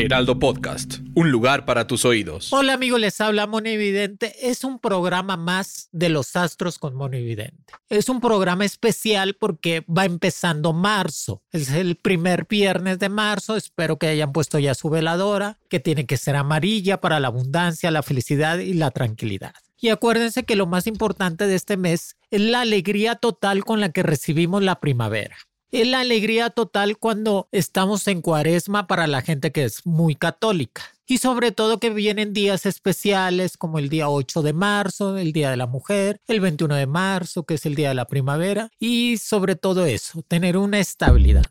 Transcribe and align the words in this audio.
Heraldo 0.00 0.38
Podcast, 0.38 1.00
un 1.14 1.30
lugar 1.30 1.66
para 1.66 1.86
tus 1.86 2.06
oídos. 2.06 2.54
Hola 2.54 2.72
amigos, 2.72 2.98
les 2.98 3.20
habla 3.20 3.46
Evidente. 3.64 4.34
Es 4.40 4.64
un 4.64 4.78
programa 4.78 5.36
más 5.36 5.90
de 5.92 6.08
los 6.08 6.36
astros 6.36 6.78
con 6.78 6.94
Evidente. 7.12 7.74
Es 7.90 8.08
un 8.08 8.18
programa 8.20 8.64
especial 8.64 9.34
porque 9.34 9.84
va 9.86 10.06
empezando 10.06 10.72
marzo. 10.72 11.42
Es 11.52 11.68
el 11.72 11.96
primer 11.96 12.46
viernes 12.48 12.98
de 12.98 13.10
marzo. 13.10 13.56
Espero 13.56 13.98
que 13.98 14.06
hayan 14.06 14.32
puesto 14.32 14.58
ya 14.58 14.74
su 14.74 14.88
veladora, 14.88 15.58
que 15.68 15.80
tiene 15.80 16.06
que 16.06 16.16
ser 16.16 16.34
amarilla 16.34 17.02
para 17.02 17.20
la 17.20 17.28
abundancia, 17.28 17.90
la 17.90 18.02
felicidad 18.02 18.58
y 18.58 18.72
la 18.72 18.90
tranquilidad. 18.92 19.52
Y 19.78 19.90
acuérdense 19.90 20.44
que 20.44 20.56
lo 20.56 20.66
más 20.66 20.86
importante 20.86 21.46
de 21.46 21.56
este 21.56 21.76
mes 21.76 22.16
es 22.30 22.40
la 22.40 22.62
alegría 22.62 23.16
total 23.16 23.64
con 23.64 23.80
la 23.80 23.92
que 23.92 24.02
recibimos 24.02 24.62
la 24.62 24.80
primavera. 24.80 25.36
Es 25.72 25.86
la 25.86 26.00
alegría 26.00 26.50
total 26.50 26.98
cuando 26.98 27.48
estamos 27.52 28.08
en 28.08 28.22
cuaresma 28.22 28.88
para 28.88 29.06
la 29.06 29.22
gente 29.22 29.52
que 29.52 29.62
es 29.62 29.86
muy 29.86 30.16
católica. 30.16 30.82
Y 31.06 31.18
sobre 31.18 31.52
todo 31.52 31.78
que 31.78 31.90
vienen 31.90 32.32
días 32.32 32.66
especiales 32.66 33.56
como 33.56 33.78
el 33.78 33.88
día 33.88 34.08
8 34.08 34.42
de 34.42 34.52
marzo, 34.52 35.16
el 35.16 35.32
Día 35.32 35.48
de 35.48 35.56
la 35.56 35.68
Mujer, 35.68 36.20
el 36.26 36.40
21 36.40 36.74
de 36.74 36.86
marzo, 36.88 37.44
que 37.44 37.54
es 37.54 37.66
el 37.66 37.76
Día 37.76 37.90
de 37.90 37.94
la 37.94 38.06
Primavera. 38.06 38.68
Y 38.80 39.18
sobre 39.18 39.54
todo 39.54 39.86
eso, 39.86 40.22
tener 40.26 40.56
una 40.56 40.80
estabilidad. 40.80 41.44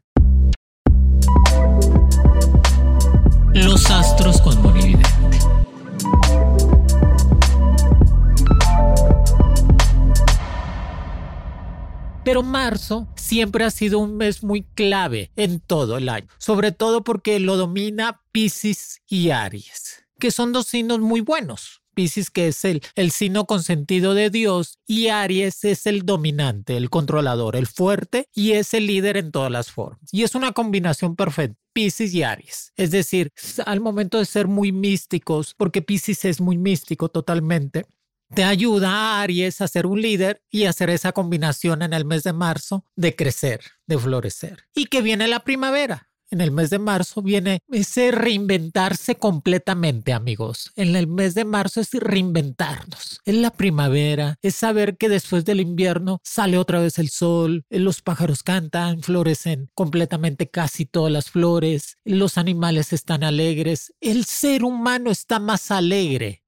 Los 3.53 3.89
astros 3.89 4.41
con 4.41 4.61
Monividente. 4.61 5.07
Pero 12.25 12.43
marzo 12.43 13.07
siempre 13.29 13.63
ha 13.63 13.69
sido 13.69 13.99
un 13.99 14.17
mes 14.17 14.43
muy 14.43 14.63
clave 14.63 15.31
en 15.35 15.59
todo 15.59 15.97
el 15.97 16.09
año, 16.09 16.27
sobre 16.39 16.71
todo 16.71 17.03
porque 17.03 17.39
lo 17.39 17.57
domina 17.57 18.23
Pisces 18.31 19.01
y 19.07 19.29
Aries, 19.29 20.03
que 20.19 20.31
son 20.31 20.51
dos 20.51 20.65
signos 20.65 20.99
muy 20.99 21.21
buenos. 21.21 21.83
Pisces 21.93 22.31
que 22.31 22.47
es 22.47 22.65
el, 22.65 22.81
el 22.95 23.11
signo 23.11 23.45
consentido 23.45 24.15
de 24.15 24.31
Dios 24.31 24.79
y 24.87 25.09
Aries 25.09 25.63
es 25.63 25.85
el 25.85 26.05
dominante, 26.05 26.75
el 26.75 26.89
controlador, 26.89 27.55
el 27.55 27.67
fuerte 27.67 28.29
y 28.33 28.53
es 28.53 28.73
el 28.73 28.87
líder 28.87 29.17
en 29.17 29.31
todas 29.31 29.51
las 29.51 29.69
formas. 29.69 30.09
Y 30.11 30.23
es 30.23 30.33
una 30.33 30.53
combinación 30.53 31.15
perfecta. 31.15 31.59
Pisces 31.73 32.13
y 32.13 32.23
Aries. 32.23 32.73
Es 32.77 32.89
decir, 32.89 33.31
al 33.65 33.79
momento 33.79 34.17
de 34.17 34.25
ser 34.25 34.47
muy 34.47 34.71
místicos, 34.71 35.53
porque 35.55 35.83
Pisces 35.83 36.25
es 36.25 36.41
muy 36.41 36.57
místico 36.57 37.09
totalmente, 37.09 37.85
te 38.33 38.43
ayuda 38.43 39.21
Aries 39.21 39.61
a 39.61 39.67
ser 39.67 39.85
un 39.85 40.01
líder 40.01 40.41
y 40.49 40.65
hacer 40.65 40.89
esa 40.89 41.11
combinación 41.11 41.81
en 41.81 41.93
el 41.93 42.05
mes 42.05 42.23
de 42.23 42.33
marzo 42.33 42.85
de 42.95 43.15
crecer, 43.15 43.61
de 43.87 43.97
florecer. 43.97 44.65
Y 44.75 44.85
que 44.85 45.01
viene 45.01 45.27
la 45.27 45.43
primavera. 45.43 46.09
En 46.31 46.41
el 46.41 46.51
mes 46.51 46.69
de 46.69 46.77
marzo 46.77 47.23
viene 47.23 47.59
ese 47.71 48.11
reinventarse 48.11 49.15
completamente, 49.15 50.13
amigos. 50.13 50.71
En 50.75 50.95
el 50.95 51.07
mes 51.07 51.33
de 51.33 51.43
marzo 51.43 51.81
es 51.81 51.91
reinventarnos. 51.91 53.19
Es 53.25 53.33
la 53.33 53.49
primavera, 53.49 54.35
es 54.43 54.53
saber 54.53 54.95
que 54.97 55.09
después 55.09 55.43
del 55.43 55.59
invierno 55.59 56.19
sale 56.23 56.59
otra 56.59 56.81
vez 56.81 56.99
el 56.99 57.09
sol, 57.09 57.65
los 57.71 58.03
pájaros 58.03 58.43
cantan, 58.43 59.01
florecen 59.01 59.71
completamente 59.73 60.51
casi 60.51 60.85
todas 60.85 61.11
las 61.11 61.31
flores, 61.31 61.97
los 62.05 62.37
animales 62.37 62.93
están 62.93 63.23
alegres, 63.23 63.91
el 63.99 64.25
ser 64.25 64.63
humano 64.63 65.09
está 65.09 65.39
más 65.39 65.71
alegre 65.71 66.38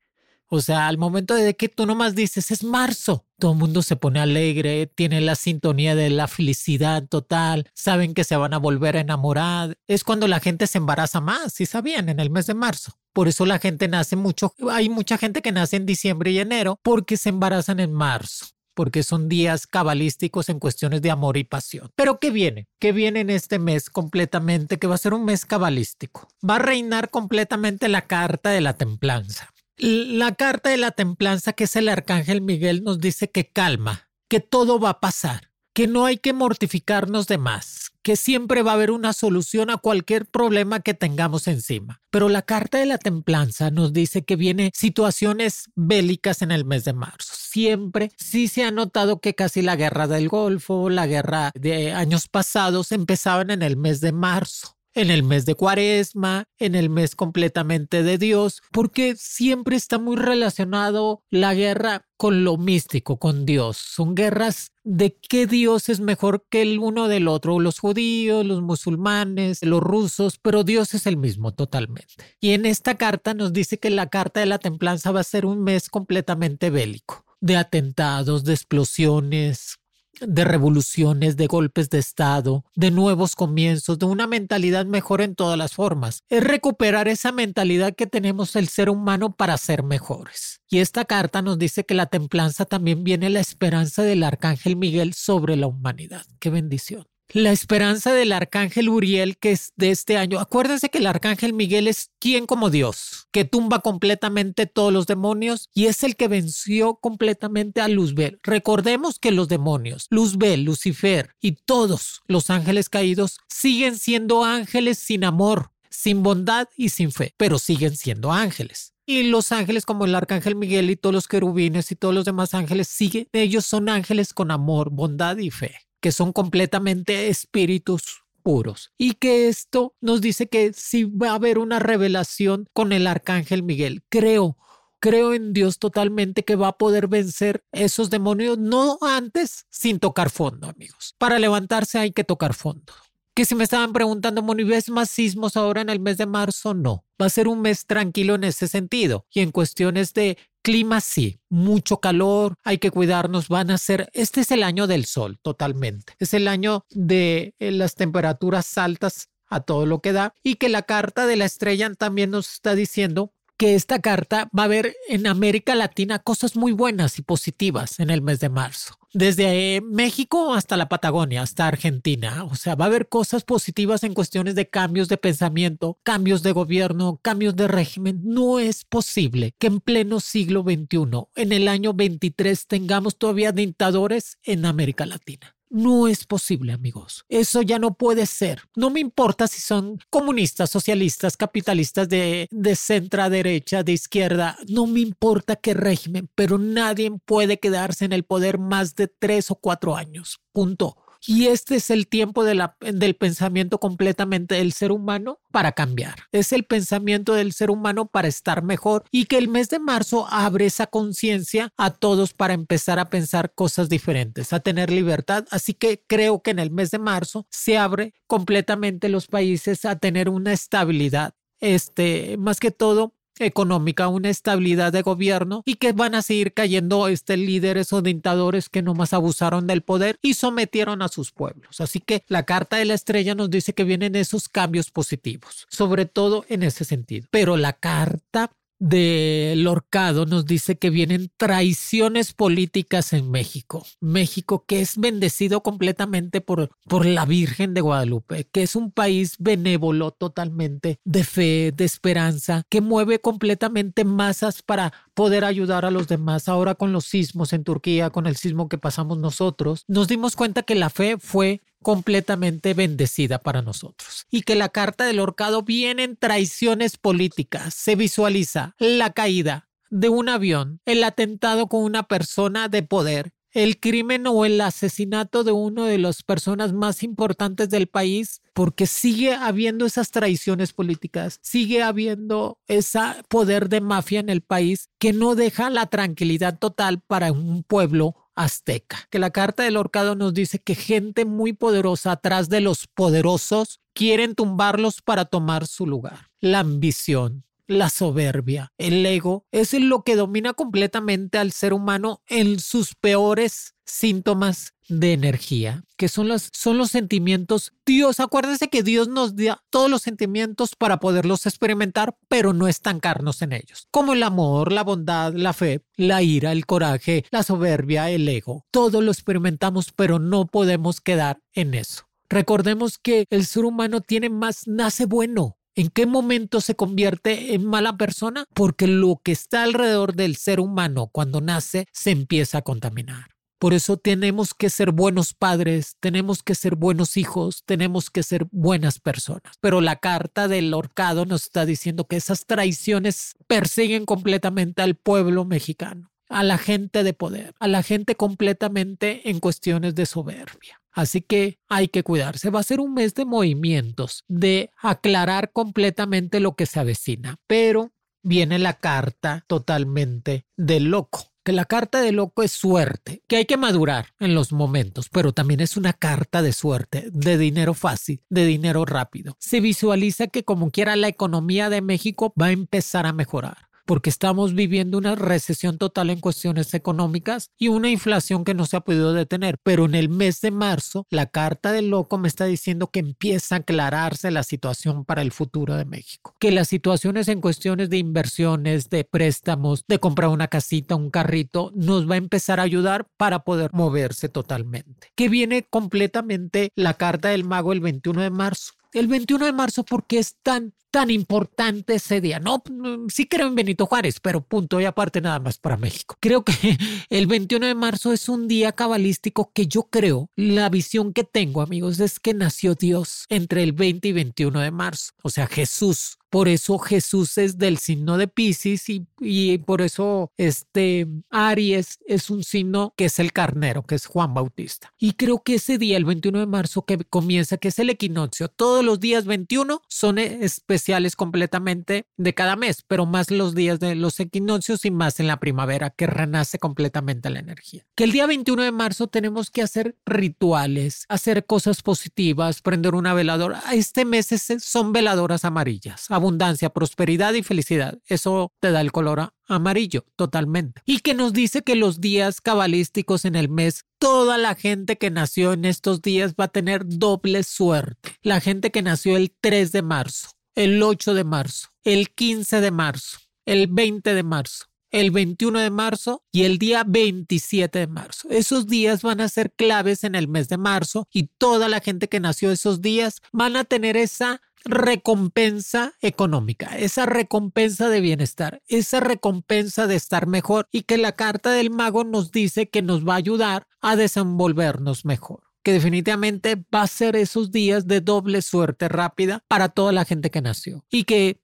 o 0.54 0.60
sea, 0.60 0.90
al 0.90 0.98
momento 0.98 1.34
de 1.34 1.56
que 1.56 1.70
tú 1.70 1.86
nomás 1.86 2.14
dices, 2.14 2.52
es 2.52 2.62
marzo, 2.62 3.26
todo 3.40 3.54
el 3.54 3.58
mundo 3.58 3.82
se 3.82 3.96
pone 3.96 4.20
alegre, 4.20 4.86
tiene 4.86 5.22
la 5.22 5.36
sintonía 5.36 5.96
de 5.96 6.10
la 6.10 6.28
felicidad 6.28 7.08
total, 7.08 7.70
saben 7.74 8.14
que 8.14 8.26
se 8.26 8.36
van 8.36 8.54
a 8.54 8.58
volver 8.58 8.98
a 8.98 9.00
enamorar. 9.00 9.78
Es 9.88 10.04
cuando 10.04 10.28
la 10.28 10.42
gente 10.42 10.68
se 10.68 10.78
embaraza 10.78 11.22
más, 11.22 11.54
si 11.54 11.66
sabían, 11.66 12.10
en 12.10 12.20
el 12.20 12.30
mes 12.30 12.48
de 12.48 12.54
marzo. 12.54 13.00
Por 13.14 13.30
eso 13.30 13.46
la 13.46 13.60
gente 13.60 13.88
nace 13.88 14.18
mucho, 14.18 14.54
hay 14.70 14.90
mucha 14.90 15.18
gente 15.18 15.42
que 15.42 15.54
nace 15.54 15.78
en 15.78 15.86
diciembre 15.86 16.32
y 16.32 16.40
enero 16.40 16.78
porque 16.84 17.16
se 17.16 17.30
embarazan 17.30 17.80
en 17.80 17.94
marzo 17.94 18.48
porque 18.74 19.04
son 19.04 19.30
días 19.30 19.68
cabalísticos 19.68 20.50
en 20.50 20.60
cuestiones 20.60 21.02
de 21.02 21.12
amor 21.12 21.38
y 21.38 21.44
pasión. 21.44 21.92
Pero 21.96 22.20
¿qué 22.20 22.32
viene? 22.32 22.68
¿Qué 22.80 22.92
viene 22.94 23.20
en 23.20 23.30
este 23.30 23.60
mes 23.60 23.90
completamente? 23.90 24.80
Que 24.80 24.88
va 24.88 24.96
a 24.96 24.98
ser 24.98 25.14
un 25.14 25.26
mes 25.26 25.46
cabalístico. 25.46 26.28
Va 26.48 26.56
a 26.56 26.60
reinar 26.60 27.10
completamente 27.10 27.90
la 27.90 28.08
carta 28.08 28.50
de 28.50 28.62
la 28.62 28.78
templanza. 28.78 29.50
La 29.78 30.36
carta 30.36 30.70
de 30.70 30.78
la 30.78 30.92
templanza, 30.92 31.54
que 31.54 31.64
es 31.64 31.76
el 31.76 31.90
arcángel 31.90 32.42
Miguel, 32.42 32.84
nos 32.84 33.00
dice 33.00 33.32
que 33.32 33.50
calma, 33.50 34.10
que 34.28 34.40
todo 34.40 34.80
va 34.80 34.90
a 34.90 35.00
pasar, 35.00 35.52
que 35.74 35.88
no 35.88 36.06
hay 36.06 36.18
que 36.18 36.34
mortificarnos 36.34 37.28
de 37.28 37.38
más, 37.38 37.92
que 38.04 38.16
siempre 38.16 38.62
va 38.62 38.72
a 38.72 38.74
haber 38.76 38.92
una 38.92 39.14
solución 39.14 39.70
a 39.70 39.78
cualquier 39.78 40.26
problema 40.26 40.82
que 40.82 40.94
tengamos 40.94 41.48
encima. 41.48 42.02
Pero 42.10 42.30
la 42.30 42.42
carta 42.42 42.78
de 42.78 42.86
la 42.86 42.98
templanza 42.98 43.72
nos 43.72 43.94
dice 43.94 44.24
que 44.24 44.36
viene 44.36 44.72
situaciones 44.74 45.70
bélicas 45.76 46.42
en 46.42 46.52
el 46.52 46.66
mes 46.66 46.84
de 46.84 46.94
marzo. 46.94 47.34
Siempre 47.36 48.12
sí 48.18 48.48
se 48.48 48.64
ha 48.64 48.72
notado 48.72 49.20
que 49.20 49.36
casi 49.36 49.62
la 49.62 49.76
guerra 49.76 50.08
del 50.08 50.30
Golfo, 50.30 50.90
la 50.90 51.08
guerra 51.08 51.52
de 51.56 51.92
años 51.94 52.28
pasados 52.28 52.92
empezaban 52.92 53.50
en 53.50 53.62
el 53.62 53.78
mes 53.78 54.02
de 54.02 54.12
marzo 54.12 54.81
en 54.94 55.12
el 55.12 55.24
mes 55.24 55.46
de 55.46 55.56
cuaresma, 55.56 56.46
en 56.58 56.76
el 56.76 56.90
mes 56.90 57.16
completamente 57.16 58.04
de 58.04 58.18
Dios, 58.18 58.62
porque 58.72 59.16
siempre 59.16 59.76
está 59.76 59.98
muy 60.00 60.16
relacionado 60.16 61.24
la 61.30 61.54
guerra 61.54 62.06
con 62.18 62.44
lo 62.44 62.58
místico, 62.58 63.18
con 63.18 63.46
Dios. 63.46 63.78
Son 63.78 64.14
guerras 64.14 64.72
de 64.84 65.18
qué 65.18 65.48
Dios 65.48 65.90
es 65.90 66.00
mejor 66.00 66.46
que 66.50 66.62
el 66.62 66.80
uno 66.80 67.08
del 67.08 67.28
otro, 67.28 67.60
los 67.60 67.80
judíos, 67.80 68.46
los 68.46 68.62
musulmanes, 68.62 69.64
los 69.64 69.82
rusos, 69.82 70.38
pero 70.40 70.64
Dios 70.64 70.94
es 70.94 71.08
el 71.08 71.18
mismo 71.18 71.54
totalmente. 71.54 72.24
Y 72.40 72.52
en 72.52 72.66
esta 72.66 72.96
carta 72.96 73.34
nos 73.34 73.54
dice 73.54 73.80
que 73.80 73.90
la 73.90 74.10
carta 74.10 74.40
de 74.40 74.46
la 74.46 74.60
templanza 74.60 75.12
va 75.12 75.22
a 75.22 75.24
ser 75.24 75.46
un 75.46 75.64
mes 75.64 75.90
completamente 75.90 76.70
bélico, 76.70 77.26
de 77.40 77.58
atentados, 77.58 78.44
de 78.44 78.54
explosiones, 78.54 79.81
de 80.20 80.44
revoluciones, 80.44 81.38
de 81.38 81.48
golpes 81.48 81.90
de 81.90 82.00
Estado, 82.00 82.66
de 82.76 82.92
nuevos 82.92 83.36
comienzos, 83.36 84.00
de 84.00 84.06
una 84.06 84.28
mentalidad 84.28 84.86
mejor 84.86 85.22
en 85.22 85.36
todas 85.36 85.58
las 85.58 85.74
formas. 85.74 86.24
Es 86.30 86.44
recuperar 86.44 87.08
esa 87.08 87.32
mentalidad 87.32 87.96
que 87.96 88.08
tenemos 88.08 88.56
el 88.56 88.68
ser 88.68 88.90
humano 88.90 89.36
para 89.36 89.58
ser 89.58 89.84
mejores. 89.84 90.62
Y 90.70 90.80
esta 90.80 91.06
carta 91.06 91.42
nos 91.42 91.58
dice 91.58 91.86
que 91.86 91.94
la 91.94 92.06
templanza 92.06 92.66
también 92.66 93.04
viene 93.04 93.30
la 93.30 93.40
esperanza 93.40 94.04
del 94.04 94.24
arcángel 94.24 94.76
Miguel 94.76 95.14
sobre 95.14 95.56
la 95.56 95.68
humanidad. 95.68 96.26
Qué 96.40 96.50
bendición 96.50 97.11
la 97.34 97.52
esperanza 97.52 98.14
del 98.14 98.32
arcángel 98.34 98.90
Uriel 98.90 99.38
que 99.38 99.52
es 99.52 99.74
de 99.76 99.92
este 99.92 100.18
año. 100.18 100.40
Acuérdense 100.40 100.90
que 100.90 100.98
el 100.98 101.08
arcángel 101.08 101.54
Miguel 101.54 101.88
es 101.88 102.12
quien 102.20 102.46
como 102.46 102.70
Dios, 102.70 103.28
que 103.32 103.46
tumba 103.46 103.80
completamente 103.80 104.66
todos 104.66 104.92
los 104.92 105.08
demonios 105.08 105.70
y 105.74 105.86
es 105.86 106.04
el 106.04 106.16
que 106.16 106.28
venció 106.28 106.96
completamente 106.96 107.82
a 107.82 107.88
Luzbel. 107.88 108.40
Recordemos 108.44 109.20
que 109.20 109.32
los 109.32 109.48
demonios, 109.48 110.08
Luzbel, 110.10 110.64
Lucifer 110.64 111.36
y 111.40 111.54
todos 111.54 112.22
los 112.28 112.50
ángeles 112.50 112.90
caídos 112.90 113.40
siguen 113.48 113.98
siendo 113.98 114.44
ángeles 114.44 114.98
sin 114.98 115.24
amor, 115.24 115.72
sin 115.90 116.24
bondad 116.24 116.68
y 116.76 116.90
sin 116.90 117.12
fe, 117.12 117.34
pero 117.38 117.60
siguen 117.60 117.96
siendo 117.96 118.32
ángeles. 118.32 118.94
Y 119.06 119.24
los 119.24 119.52
ángeles 119.52 119.86
como 119.86 120.06
el 120.06 120.16
arcángel 120.16 120.56
Miguel 120.56 120.90
y 120.90 120.96
todos 120.96 121.14
los 121.14 121.28
querubines 121.28 121.92
y 121.92 121.96
todos 121.96 122.14
los 122.14 122.26
demás 122.26 122.54
ángeles 122.54 122.88
siguen, 122.88 123.28
ellos 123.34 123.66
son 123.66 123.90
ángeles 123.90 124.34
con 124.34 124.52
amor, 124.52 124.90
bondad 124.92 125.38
y 125.38 125.50
fe 125.50 125.76
que 126.02 126.12
son 126.12 126.34
completamente 126.34 127.30
espíritus 127.30 128.24
puros. 128.42 128.92
Y 128.98 129.14
que 129.14 129.48
esto 129.48 129.96
nos 130.02 130.20
dice 130.20 130.48
que 130.48 130.74
si 130.74 131.06
va 131.06 131.32
a 131.32 131.36
haber 131.36 131.60
una 131.60 131.80
revelación 131.80 132.68
con 132.74 132.92
el 132.92 133.08
arcángel 133.08 133.64
Miguel. 133.64 134.04
Creo, 134.10 134.58
creo 135.00 135.34
en 135.34 135.54
Dios 135.54 135.80
totalmente 135.80 136.44
que 136.44 136.56
va 136.56 136.70
a 136.70 136.78
poder 136.78 137.08
vencer 137.08 137.64
esos 137.72 138.10
demonios, 138.10 138.58
no 138.58 138.98
antes 139.02 139.66
sin 139.70 140.00
tocar 140.00 140.30
fondo, 140.30 140.68
amigos. 140.68 141.16
Para 141.18 141.40
levantarse 141.40 142.00
hay 142.00 142.12
que 142.12 142.24
tocar 142.24 142.54
fondo. 142.54 142.94
Que 143.34 143.46
si 143.46 143.56
me 143.56 143.64
estaban 143.64 143.94
preguntando, 143.94 144.42
Moni, 144.42 144.64
¿ves 144.64 144.90
más 144.90 145.10
sismos 145.10 145.56
ahora 145.56 145.82
en 145.82 145.90
el 145.90 146.00
mes 146.00 146.18
de 146.18 146.26
marzo? 146.26 146.74
No. 146.74 147.06
Va 147.22 147.28
a 147.28 147.30
ser 147.30 147.48
un 147.48 147.62
mes 147.62 147.86
tranquilo 147.86 148.36
en 148.36 148.44
ese 148.44 148.68
sentido. 148.68 149.26
Y 149.32 149.40
en 149.40 149.52
cuestiones 149.52 150.14
de 150.14 150.38
clima, 150.62 151.00
sí. 151.00 151.40
Mucho 151.50 151.98
calor, 151.98 152.56
hay 152.64 152.78
que 152.78 152.92
cuidarnos. 152.92 153.48
Van 153.48 153.72
a 153.72 153.78
ser. 153.78 154.10
Este 154.14 154.42
es 154.42 154.52
el 154.52 154.64
año 154.64 154.86
del 154.86 155.06
sol, 155.06 155.40
totalmente. 155.42 156.14
Es 156.20 156.34
el 156.34 156.48
año 156.48 156.86
de 156.90 157.56
eh, 157.60 157.72
las 157.72 157.96
temperaturas 157.96 158.78
altas 158.78 159.30
a 159.48 159.62
todo 159.62 159.86
lo 159.86 160.02
que 160.02 160.12
da. 160.12 160.34
Y 160.44 160.56
que 160.56 160.68
la 160.68 160.82
carta 160.82 161.26
de 161.26 161.38
la 161.38 161.46
estrella 161.46 161.94
también 161.94 162.32
nos 162.32 162.52
está 162.52 162.76
diciendo 162.76 163.34
que 163.62 163.76
esta 163.76 164.00
carta 164.00 164.50
va 164.58 164.64
a 164.64 164.68
ver 164.68 164.96
en 165.08 165.28
América 165.28 165.76
Latina 165.76 166.18
cosas 166.18 166.56
muy 166.56 166.72
buenas 166.72 167.20
y 167.20 167.22
positivas 167.22 168.00
en 168.00 168.10
el 168.10 168.24
mes 168.24 168.40
de 168.40 168.50
marzo. 168.50 168.98
Desde 169.14 169.76
eh, 169.76 169.82
México 169.82 170.56
hasta 170.56 170.78
la 170.78 170.90
Patagonia, 170.90 171.44
hasta 171.44 171.68
Argentina. 171.68 172.44
O 172.46 172.56
sea, 172.56 172.74
va 172.74 172.86
a 172.86 172.88
haber 172.88 173.08
cosas 173.08 173.44
positivas 173.44 174.04
en 174.04 174.16
cuestiones 174.16 174.56
de 174.56 174.68
cambios 174.68 175.10
de 175.10 175.18
pensamiento, 175.18 176.00
cambios 176.02 176.42
de 176.42 176.54
gobierno, 176.54 177.20
cambios 177.22 177.56
de 177.56 177.68
régimen. 177.68 178.22
No 178.24 178.58
es 178.58 178.84
posible 178.84 179.54
que 179.60 179.68
en 179.68 179.80
pleno 179.80 180.22
siglo 180.22 180.64
XXI, 180.64 181.28
en 181.36 181.52
el 181.52 181.68
año 181.68 181.94
23, 181.94 182.66
tengamos 182.66 183.20
todavía 183.20 183.52
dictadores 183.52 184.40
en 184.42 184.66
América 184.66 185.06
Latina. 185.06 185.56
No 185.74 186.10
es 186.10 186.26
posible, 186.26 186.74
amigos. 186.74 187.24
Eso 187.30 187.62
ya 187.62 187.80
no 187.80 187.94
puede 187.94 188.26
ser. 188.26 188.64
No 188.76 188.90
me 188.90 189.00
importa 189.00 189.48
si 189.48 189.62
son 189.62 190.00
comunistas, 190.10 190.70
socialistas, 190.70 191.38
capitalistas 191.38 192.10
de, 192.10 192.50
de 192.52 192.76
centro 192.76 193.30
derecha, 193.30 193.82
de 193.82 193.94
izquierda. 193.94 194.58
No 194.68 194.86
me 194.86 195.00
importa 195.00 195.56
qué 195.56 195.74
régimen, 195.74 196.30
pero 196.36 196.58
nadie 196.58 197.10
puede 197.24 197.58
quedarse 197.58 198.04
en 198.04 198.12
el 198.12 198.26
poder 198.26 198.60
más 198.60 198.96
de 198.96 199.08
tres 199.08 199.50
o 199.50 199.56
cuatro 199.56 199.96
años. 199.96 200.42
Punto. 200.52 200.98
Y 201.26 201.48
este 201.48 201.76
es 201.76 201.90
el 201.90 202.08
tiempo 202.08 202.44
de 202.44 202.70
del 202.80 203.16
pensamiento 203.16 203.80
completamente 203.80 204.56
del 204.56 204.74
ser 204.74 204.92
humano 204.92 205.40
para 205.52 205.72
cambiar. 205.72 206.16
Es 206.32 206.52
el 206.52 206.64
pensamiento 206.64 207.34
del 207.34 207.54
ser 207.54 207.70
humano 207.70 208.08
para 208.08 208.28
estar 208.28 208.64
mejor 208.64 209.04
y 209.12 209.26
que 209.26 209.38
el 209.38 209.48
mes 209.48 209.70
de 209.70 209.80
marzo 209.80 210.28
abre 210.30 210.66
esa 210.66 210.88
conciencia 210.88 211.70
a 211.78 211.92
todos 211.92 212.34
para 212.34 212.54
empezar 212.54 213.00
a 213.00 213.10
pensar 213.10 213.54
cosas 213.54 213.90
diferentes, 213.90 214.54
a 214.54 214.60
tener 214.60 214.92
libertad. 214.92 215.46
Así 215.52 215.74
que 215.74 216.04
creo 216.08 216.42
que 216.42 216.52
en 216.52 216.60
el 216.60 216.72
mes 216.72 216.92
de 216.92 217.00
marzo 217.00 217.46
se 217.50 217.78
abre 217.78 218.14
completamente 218.28 219.10
los 219.10 219.28
países 219.28 219.86
a 219.86 219.98
tener 219.98 220.30
una 220.30 220.54
estabilidad. 220.54 221.34
Este, 221.60 222.38
más 222.38 222.60
que 222.60 222.72
todo, 222.72 223.14
económica, 223.40 224.08
una 224.08 224.30
estabilidad 224.30 224.92
de 224.92 225.02
gobierno 225.02 225.64
y 225.66 225.76
que 225.76 225.94
van 225.94 226.16
a 226.16 226.22
seguir 226.22 226.54
cayendo 226.54 227.08
este, 227.08 227.38
líderes 227.38 227.94
o 227.94 228.02
dictadores 228.02 228.70
que 228.70 228.82
nomás 228.82 229.14
abusaron 229.14 229.68
del 229.68 229.82
poder 229.82 230.18
y 230.22 230.36
sometieron 230.36 231.02
a 231.02 231.08
sus 231.08 231.32
pueblos. 231.32 231.82
Así 231.82 232.00
que 232.00 232.24
la 232.28 232.44
carta 232.44 232.78
de 232.78 232.86
la 232.86 232.94
estrella 232.94 233.36
nos 233.36 233.50
dice 233.50 233.74
que 233.74 233.84
vienen 233.84 234.16
esos 234.16 234.50
cambios 234.50 234.92
positivos, 234.92 235.68
sobre 235.70 236.06
todo 236.06 236.46
en 236.50 236.64
ese 236.64 236.86
sentido. 236.86 237.28
Pero 237.32 237.58
la 237.58 237.74
carta 237.74 238.52
de 238.82 239.54
Lorcado 239.58 240.26
nos 240.26 240.48
dice 240.48 240.76
que 240.76 240.90
vienen 240.90 241.32
traiciones 241.38 242.34
políticas 242.34 243.14
en 243.14 243.30
México. 243.30 243.86
México 244.00 244.66
que 244.68 244.82
es 244.82 244.98
bendecido 244.98 245.62
completamente 245.62 246.42
por, 246.42 246.72
por 246.88 247.06
la 247.06 247.26
Virgen 247.26 247.76
de 247.76 247.82
Guadalupe, 247.82 248.48
que 248.52 248.64
es 248.64 248.76
un 248.76 248.92
país 248.92 249.36
benévolo 249.38 250.10
totalmente, 250.10 251.00
de 251.06 251.24
fe, 251.24 251.72
de 251.72 251.86
esperanza, 251.86 252.64
que 252.70 252.82
mueve 252.82 253.20
completamente 253.20 254.04
masas 254.04 254.64
para 254.64 254.92
poder 255.22 255.46
ayudar 255.46 255.86
a 255.86 255.92
los 255.92 256.08
demás. 256.08 256.50
Ahora 256.50 256.74
con 256.74 256.94
los 256.94 257.06
sismos 257.06 257.54
en 257.54 257.64
Turquía, 257.64 258.10
con 258.10 258.26
el 258.26 258.38
sismo 258.38 258.68
que 258.68 258.80
pasamos 258.80 259.20
nosotros, 259.20 259.86
nos 259.88 260.08
dimos 260.08 260.36
cuenta 260.36 260.64
que 260.64 260.74
la 260.74 260.90
fe 260.90 261.18
fue 261.20 261.62
completamente 261.84 262.74
bendecida 262.74 263.38
para 263.38 263.62
nosotros. 263.62 264.26
Y 264.32 264.42
que 264.42 264.56
la 264.56 264.70
carta 264.70 265.06
del 265.06 265.20
horcado 265.20 265.62
viene 265.62 266.06
en 266.06 266.18
traiciones 266.18 266.98
políticas. 266.98 267.76
Se 267.76 267.96
visualiza 267.96 268.74
la 268.80 269.12
caída 269.12 269.70
de 269.92 270.10
un 270.10 270.28
avión, 270.28 270.82
el 270.86 271.04
atentado 271.04 271.68
con 271.68 271.84
una 271.84 272.02
persona 272.02 272.68
de 272.68 272.82
poder, 272.82 273.32
el 273.52 273.80
crimen 273.80 274.28
o 274.28 274.46
el 274.46 274.60
asesinato 274.62 275.44
de 275.44 275.52
uno 275.52 275.86
de 275.86 275.98
las 275.98 276.24
personas 276.24 276.74
más 276.74 277.04
importantes 277.04 277.70
del 277.70 277.88
país, 277.88 278.42
porque 278.54 278.88
sigue 278.88 279.34
habiendo 279.34 279.86
esas 279.86 280.12
traiciones 280.12 280.74
políticas, 280.74 281.40
sigue 281.42 281.84
habiendo 281.84 282.60
ese 282.68 283.00
poder 283.30 283.70
de 283.70 283.82
mafia 283.82 284.20
en 284.20 284.30
el 284.30 284.42
país 284.42 284.90
que 285.00 285.14
no 285.14 285.36
deja 285.36 285.70
la 285.70 285.88
tranquilidad 285.88 286.60
total 286.60 287.02
para 287.02 287.32
un 287.32 287.64
pueblo 287.64 288.16
azteca. 288.36 289.08
Que 289.10 289.20
la 289.20 289.32
carta 289.32 289.64
del 289.64 289.78
horcado 289.78 290.16
nos 290.16 290.34
dice 290.34 290.60
que 290.60 290.76
gente 290.76 291.26
muy 291.26 291.54
poderosa 291.54 292.14
atrás 292.14 292.50
de 292.50 292.62
los 292.62 292.88
poderosos 292.88 293.80
quieren 293.94 294.36
tumbarlos 294.36 295.02
para 295.02 295.26
tomar 295.26 295.68
su 295.68 295.86
lugar. 295.86 296.30
La 296.40 296.60
ambición, 296.60 297.44
la 297.68 297.90
soberbia, 297.90 298.72
el 298.78 299.06
ego, 299.06 299.46
es 299.52 299.74
lo 299.74 300.04
que 300.04 300.16
domina 300.16 300.54
completamente 300.54 301.38
al 301.38 301.52
ser 301.52 301.74
humano 301.74 302.22
en 302.28 302.60
sus 302.60 302.96
peores 302.96 303.76
síntomas 303.86 304.74
de 304.88 305.14
energía, 305.14 305.84
que 305.98 306.08
son 306.08 306.28
los, 306.28 306.50
son 306.54 306.78
los 306.78 306.92
sentimientos. 306.92 307.74
Dios, 307.86 308.20
acuérdense 308.20 308.70
que 308.70 308.84
Dios 308.84 309.08
nos 309.08 309.36
da 309.36 309.64
todos 309.70 309.90
los 309.90 310.02
sentimientos 310.02 310.76
para 310.76 311.00
poderlos 311.00 311.46
experimentar, 311.46 312.16
pero 312.28 312.54
no 312.54 312.68
estancarnos 312.68 313.42
en 313.42 313.54
ellos, 313.54 313.88
como 313.92 314.14
el 314.14 314.24
amor, 314.24 314.72
la 314.72 314.84
bondad, 314.84 315.34
la 315.34 315.54
fe, 315.54 315.82
la 315.96 316.22
ira, 316.22 316.52
el 316.52 316.66
coraje, 316.66 317.26
la 317.32 317.44
soberbia, 317.44 318.10
el 318.10 318.28
ego. 318.28 318.66
Todo 318.72 319.02
lo 319.02 319.12
experimentamos, 319.12 319.92
pero 319.96 320.20
no 320.20 320.48
podemos 320.48 321.02
quedar 321.02 321.42
en 321.54 321.74
eso. 321.74 322.06
Recordemos 322.30 322.98
que 322.98 323.26
el 323.30 323.46
ser 323.46 323.66
humano 323.66 324.00
tiene 324.00 324.30
más, 324.30 324.66
nace 324.66 325.06
bueno, 325.06 325.58
¿En 325.74 325.90
qué 325.90 326.06
momento 326.06 326.60
se 326.60 326.76
convierte 326.76 327.54
en 327.54 327.66
mala 327.66 327.96
persona? 327.96 328.46
Porque 328.54 328.88
lo 328.88 329.22
que 329.24 329.32
está 329.32 329.64
alrededor 329.64 330.16
del 330.16 330.36
ser 330.36 330.60
humano 330.60 331.10
cuando 331.12 331.40
nace 331.40 331.86
se 331.94 332.12
empieza 332.12 332.58
a 332.58 332.62
contaminar. 332.62 333.28
Por 333.58 333.74
eso 333.74 333.96
tenemos 333.96 334.54
que 334.56 334.72
ser 334.72 334.92
buenos 334.92 335.34
padres, 335.36 335.96
tenemos 336.00 336.42
que 336.42 336.56
ser 336.56 336.76
buenos 336.76 337.16
hijos, 337.16 337.64
tenemos 337.66 338.10
que 338.10 338.24
ser 338.24 338.48
buenas 338.52 339.00
personas. 339.00 339.54
Pero 339.62 339.82
la 339.82 339.98
carta 339.98 340.48
del 340.48 340.74
horcado 340.74 341.26
nos 341.26 341.44
está 341.44 341.66
diciendo 341.66 342.06
que 342.06 342.16
esas 342.16 342.48
traiciones 342.48 343.36
persiguen 343.48 344.06
completamente 344.06 344.82
al 344.82 344.96
pueblo 344.96 345.46
mexicano, 345.46 346.12
a 346.28 346.44
la 346.44 346.58
gente 346.58 347.04
de 347.04 347.14
poder, 347.14 347.54
a 347.60 347.68
la 347.68 347.84
gente 347.84 348.16
completamente 348.16 349.30
en 349.30 349.40
cuestiones 349.40 349.94
de 349.94 350.08
soberbia. 350.08 350.81
Así 350.92 351.22
que 351.22 351.60
hay 351.70 351.88
que 351.88 352.04
cuidarse. 352.04 352.50
Va 352.50 352.60
a 352.60 352.64
ser 352.64 352.80
un 352.80 352.94
mes 352.94 353.14
de 353.14 353.26
movimientos, 353.26 354.24
de 354.28 354.72
aclarar 354.82 355.52
completamente 355.52 356.40
lo 356.40 356.56
que 356.56 356.66
se 356.66 356.80
avecina. 356.80 357.38
Pero 357.48 357.92
viene 358.24 358.60
la 358.60 358.74
carta 358.74 359.44
totalmente 359.48 360.46
del 360.58 360.86
loco 360.92 361.32
que 361.44 361.52
la 361.54 361.66
carta 361.66 362.02
de 362.02 362.12
loco 362.12 362.44
es 362.44 362.52
suerte, 362.52 363.24
que 363.28 363.38
hay 363.38 363.46
que 363.46 363.58
madurar 363.58 364.08
en 364.20 364.36
los 364.36 364.52
momentos, 364.52 365.10
pero 365.10 365.34
también 365.34 365.60
es 365.60 365.76
una 365.76 365.94
carta 365.94 366.42
de 366.42 366.54
suerte, 366.54 367.10
de 367.12 367.38
dinero 367.38 367.74
fácil, 367.74 368.22
de 368.30 368.46
dinero 368.46 368.86
rápido. 368.86 369.38
Se 369.40 369.60
visualiza 369.60 370.28
que 370.28 370.44
como 370.44 370.72
quiera 370.72 370.96
la 370.96 371.08
economía 371.08 371.70
de 371.70 371.82
México 371.82 372.34
va 372.40 372.48
a 372.48 372.52
empezar 372.52 373.06
a 373.06 373.14
mejorar 373.14 373.71
porque 373.86 374.10
estamos 374.10 374.54
viviendo 374.54 374.98
una 374.98 375.16
recesión 375.16 375.78
total 375.78 376.10
en 376.10 376.20
cuestiones 376.20 376.74
económicas 376.74 377.52
y 377.58 377.68
una 377.68 377.90
inflación 377.90 378.44
que 378.44 378.54
no 378.54 378.66
se 378.66 378.78
ha 378.78 378.82
podido 378.82 379.14
detener. 379.14 379.58
Pero 379.64 379.86
en 379.86 379.96
el 379.96 380.10
mes 380.10 380.42
de 380.42 380.52
marzo, 380.52 381.06
la 381.10 381.28
carta 381.28 381.72
del 381.72 381.90
loco 381.90 382.18
me 382.18 382.28
está 382.28 382.46
diciendo 382.46 382.88
que 382.88 383.00
empieza 383.00 383.56
a 383.56 383.58
aclararse 383.60 384.32
la 384.32 384.44
situación 384.44 385.06
para 385.06 385.22
el 385.22 385.32
futuro 385.32 385.76
de 385.76 385.86
México. 385.86 386.36
Que 386.40 386.52
las 386.52 386.68
situaciones 386.68 387.28
en 387.28 387.42
cuestiones 387.42 387.90
de 387.90 387.98
inversiones, 387.98 388.90
de 388.90 389.04
préstamos, 389.04 389.84
de 389.88 390.00
comprar 390.00 390.30
una 390.30 390.48
casita, 390.48 390.96
un 390.96 391.12
carrito, 391.12 391.72
nos 391.76 392.10
va 392.10 392.16
a 392.16 392.18
empezar 392.18 392.60
a 392.60 392.64
ayudar 392.64 393.08
para 393.18 393.40
poder 393.40 393.72
moverse 393.74 394.30
totalmente. 394.30 395.10
Que 395.16 395.30
viene 395.30 395.68
completamente 395.70 396.70
la 396.76 396.94
carta 396.94 397.30
del 397.30 397.44
mago 397.44 397.74
el 397.74 397.80
21 397.80 398.22
de 398.22 398.30
marzo 398.30 398.74
el 398.94 399.08
21 399.08 399.46
de 399.46 399.54
marzo 399.54 399.84
porque 399.84 400.20
es 400.20 400.36
tan, 400.44 400.74
tan 400.92 401.10
importante 401.10 401.96
ese 401.96 402.22
día. 402.22 402.40
No, 402.40 402.62
sí 403.08 403.26
creo 403.26 403.48
en 403.48 403.56
Benito 403.56 403.86
Juárez, 403.86 404.20
pero 404.20 404.42
punto 404.42 404.80
y 404.80 404.86
aparte 404.86 405.22
nada 405.22 405.40
más 405.40 405.58
para 405.58 405.78
México. 405.78 406.18
Creo 406.20 406.44
que 406.44 406.54
el 407.10 407.28
21 407.28 407.66
de 407.66 407.76
marzo 407.76 408.12
es 408.12 408.30
un 408.30 408.48
día 408.48 408.74
cabalístico 408.74 409.52
que 409.54 409.68
yo 409.68 409.84
creo, 409.84 410.30
la 410.36 410.70
visión 410.70 411.14
que 411.14 411.24
tengo 411.24 411.62
amigos 411.62 412.00
es 412.00 412.20
que 412.20 412.34
nació 412.34 412.76
Dios 412.76 413.26
entre 413.30 413.64
el 413.64 413.72
20 413.72 414.10
y 414.10 414.12
21 414.12 414.60
de 414.60 414.72
marzo. 414.72 415.14
O 415.24 415.30
sea, 415.30 415.48
Jesús 415.48 416.18
Por 416.30 416.48
eso 416.48 416.80
Jesús 416.80 417.38
es 417.38 417.58
del 417.58 417.78
signo 417.78 418.18
de 418.18 418.30
Pisces 418.30 418.88
y, 418.88 419.06
y 419.20 419.58
por 419.58 419.82
eso 419.82 420.32
este 420.38 421.06
Aries 421.30 422.00
es 422.06 422.30
un 422.30 422.44
signo 422.44 422.94
que 422.96 423.06
es 423.06 423.20
el 423.20 423.34
carnero, 423.34 423.84
que 423.84 423.96
es 423.96 424.06
Juan 424.06 424.34
Bautista. 424.34 424.94
Y 424.98 425.14
creo 425.14 425.44
que 425.44 425.56
ese 425.56 425.78
día, 425.78 425.98
el 425.98 426.06
21 426.06 426.40
de 426.40 426.46
marzo, 426.46 426.86
que 426.86 426.98
comienza, 427.00 427.58
que 427.58 427.68
es 427.68 427.80
el 427.80 427.90
equinoccio, 427.90 428.48
todos 428.48 428.84
los 428.84 429.00
días 429.02 429.26
21 429.26 429.82
son 429.90 430.20
especiales 430.20 430.81
completamente 431.16 432.06
de 432.18 432.34
cada 432.34 432.56
mes, 432.56 432.84
pero 432.88 433.06
más 433.06 433.32
los 433.32 433.56
días 433.56 433.80
de 433.80 433.96
los 433.96 434.20
equinoccios 434.20 434.86
y 434.86 434.92
más 434.92 435.20
en 435.20 435.28
la 435.28 435.40
primavera, 435.40 435.90
que 435.90 436.08
renace 436.08 436.60
completamente 436.60 437.30
la 437.30 437.40
energía. 437.40 437.86
Que 437.96 438.04
el 438.04 438.12
día 438.12 438.26
21 438.28 438.64
de 438.64 438.72
marzo 438.72 439.08
tenemos 439.08 439.50
que 439.50 439.62
hacer 439.62 439.96
rituales, 440.06 441.06
hacer 441.10 441.46
cosas 441.46 441.82
positivas, 441.82 442.62
prender 442.62 442.96
una 442.96 443.14
veladora. 443.14 443.62
Este 443.72 444.06
mes 444.06 444.30
son 444.60 444.92
veladoras 444.92 445.46
amarillas, 445.46 446.10
abundancia, 446.10 446.70
prosperidad 446.70 447.34
y 447.34 447.44
felicidad. 447.44 448.00
Eso 448.06 448.52
te 448.60 448.72
da 448.72 448.82
el 448.82 448.92
color 448.92 449.34
amarillo 449.48 450.06
totalmente. 450.16 450.82
Y 450.86 451.00
que 451.00 451.14
nos 451.14 451.34
dice 451.34 451.62
que 451.62 451.76
los 451.76 452.02
días 452.02 452.42
cabalísticos 452.42 453.26
en 453.26 453.36
el 453.36 453.50
mes, 453.50 453.86
toda 454.00 454.38
la 454.38 454.56
gente 454.56 454.98
que 454.98 455.12
nació 455.12 455.54
en 455.54 455.66
estos 455.66 456.02
días 456.02 456.34
va 456.40 456.46
a 456.46 456.52
tener 456.52 456.84
doble 456.86 457.44
suerte. 457.44 458.16
La 458.22 458.40
gente 458.40 458.72
que 458.72 458.82
nació 458.82 459.18
el 459.18 459.36
3 459.40 459.72
de 459.72 459.82
marzo, 459.82 460.30
el 460.56 460.82
8 460.82 461.14
de 461.14 461.24
marzo, 461.24 461.70
el 461.84 462.10
15 462.10 462.62
de 462.62 462.72
marzo, 462.72 463.20
el 463.46 463.68
20 463.68 464.14
de 464.14 464.24
marzo 464.24 464.72
el 464.92 465.12
21 465.12 465.60
de 465.60 465.70
marzo 465.70 466.24
y 466.32 466.44
el 466.44 466.58
día 466.58 466.84
27 466.86 467.80
de 467.80 467.88
marzo. 467.88 468.30
Esos 468.30 468.68
días 468.68 469.02
van 469.02 469.22
a 469.22 469.30
ser 469.30 469.52
claves 469.54 470.04
en 470.04 470.16
el 470.16 470.28
mes 470.28 470.50
de 470.50 470.58
marzo 470.58 471.08
y 471.12 471.28
toda 471.38 471.70
la 471.70 471.80
gente 471.80 472.10
que 472.10 472.20
nació 472.20 472.52
esos 472.52 472.82
días 472.82 473.22
van 473.32 473.56
a 473.56 473.64
tener 473.64 473.98
esa 473.98 474.42
recompensa 474.64 475.94
económica, 476.02 476.78
esa 476.78 477.08
recompensa 477.08 477.90
de 477.90 478.00
bienestar, 478.00 478.62
esa 478.68 479.00
recompensa 479.00 479.88
de 479.88 479.96
estar 479.96 480.28
mejor 480.28 480.68
y 480.72 480.84
que 480.84 480.98
la 480.98 481.14
carta 481.14 481.52
del 481.52 481.72
mago 481.72 482.04
nos 482.04 482.32
dice 482.32 482.70
que 482.70 482.84
nos 482.84 483.08
va 483.08 483.14
a 483.14 483.18
ayudar 483.18 483.68
a 483.82 483.96
desenvolvernos 483.96 485.04
mejor 485.04 485.51
que 485.64 485.74
definitivamente 485.74 486.56
va 486.74 486.84
a 486.84 486.88
ser 486.88 487.16
esos 487.16 487.52
días 487.52 487.88
de 487.88 488.02
doble 488.02 488.42
suerte 488.42 488.88
rápida 488.88 489.44
para 489.48 489.70
toda 489.70 489.92
la 489.92 490.06
gente 490.06 490.30
que 490.30 490.42
nació 490.42 490.84
y 490.90 491.04
que 491.04 491.40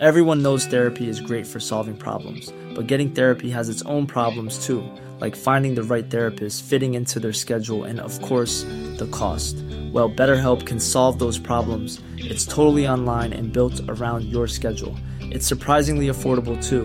Everyone 0.00 0.44
knows 0.44 0.64
therapy 0.64 1.08
is 1.08 1.18
great 1.20 1.44
for 1.44 1.58
solving 1.58 1.96
problems, 1.96 2.52
but 2.72 2.86
getting 2.86 3.10
therapy 3.10 3.50
has 3.50 3.68
its 3.68 3.82
own 3.82 4.06
problems 4.06 4.64
too, 4.64 4.80
like 5.18 5.34
finding 5.34 5.74
the 5.74 5.82
right 5.82 6.08
therapist, 6.08 6.62
fitting 6.62 6.94
into 6.94 7.18
their 7.18 7.32
schedule, 7.32 7.82
and 7.82 7.98
of 7.98 8.22
course, 8.22 8.62
the 8.98 9.08
cost. 9.10 9.56
Well, 9.92 10.08
BetterHelp 10.08 10.66
can 10.66 10.78
solve 10.78 11.18
those 11.18 11.36
problems. 11.36 12.00
It's 12.16 12.46
totally 12.46 12.86
online 12.86 13.32
and 13.32 13.52
built 13.52 13.80
around 13.88 14.26
your 14.26 14.46
schedule. 14.46 14.94
It's 15.32 15.48
surprisingly 15.48 16.06
affordable 16.06 16.64
too. 16.64 16.84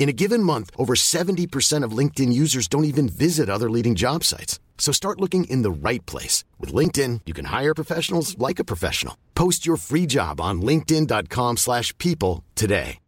In 0.00 0.08
a 0.08 0.14
given 0.14 0.42
month, 0.42 0.70
over 0.78 0.94
70% 0.94 1.84
of 1.84 1.92
LinkedIn 1.92 2.32
users 2.32 2.66
don't 2.68 2.86
even 2.86 3.06
visit 3.06 3.50
other 3.50 3.68
leading 3.68 3.94
job 3.94 4.24
sites. 4.24 4.58
So 4.78 4.92
start 4.92 5.20
looking 5.20 5.44
in 5.44 5.60
the 5.60 5.70
right 5.70 6.04
place. 6.06 6.42
With 6.58 6.72
LinkedIn, 6.72 7.20
you 7.26 7.34
can 7.34 7.44
hire 7.44 7.74
professionals 7.74 8.34
like 8.38 8.58
a 8.58 8.64
professional. 8.64 9.14
Post 9.34 9.66
your 9.66 9.76
free 9.76 10.06
job 10.06 10.40
on 10.40 10.62
linkedin.com 10.62 11.58
slash 11.58 11.96
people 11.98 12.42
today. 12.56 12.98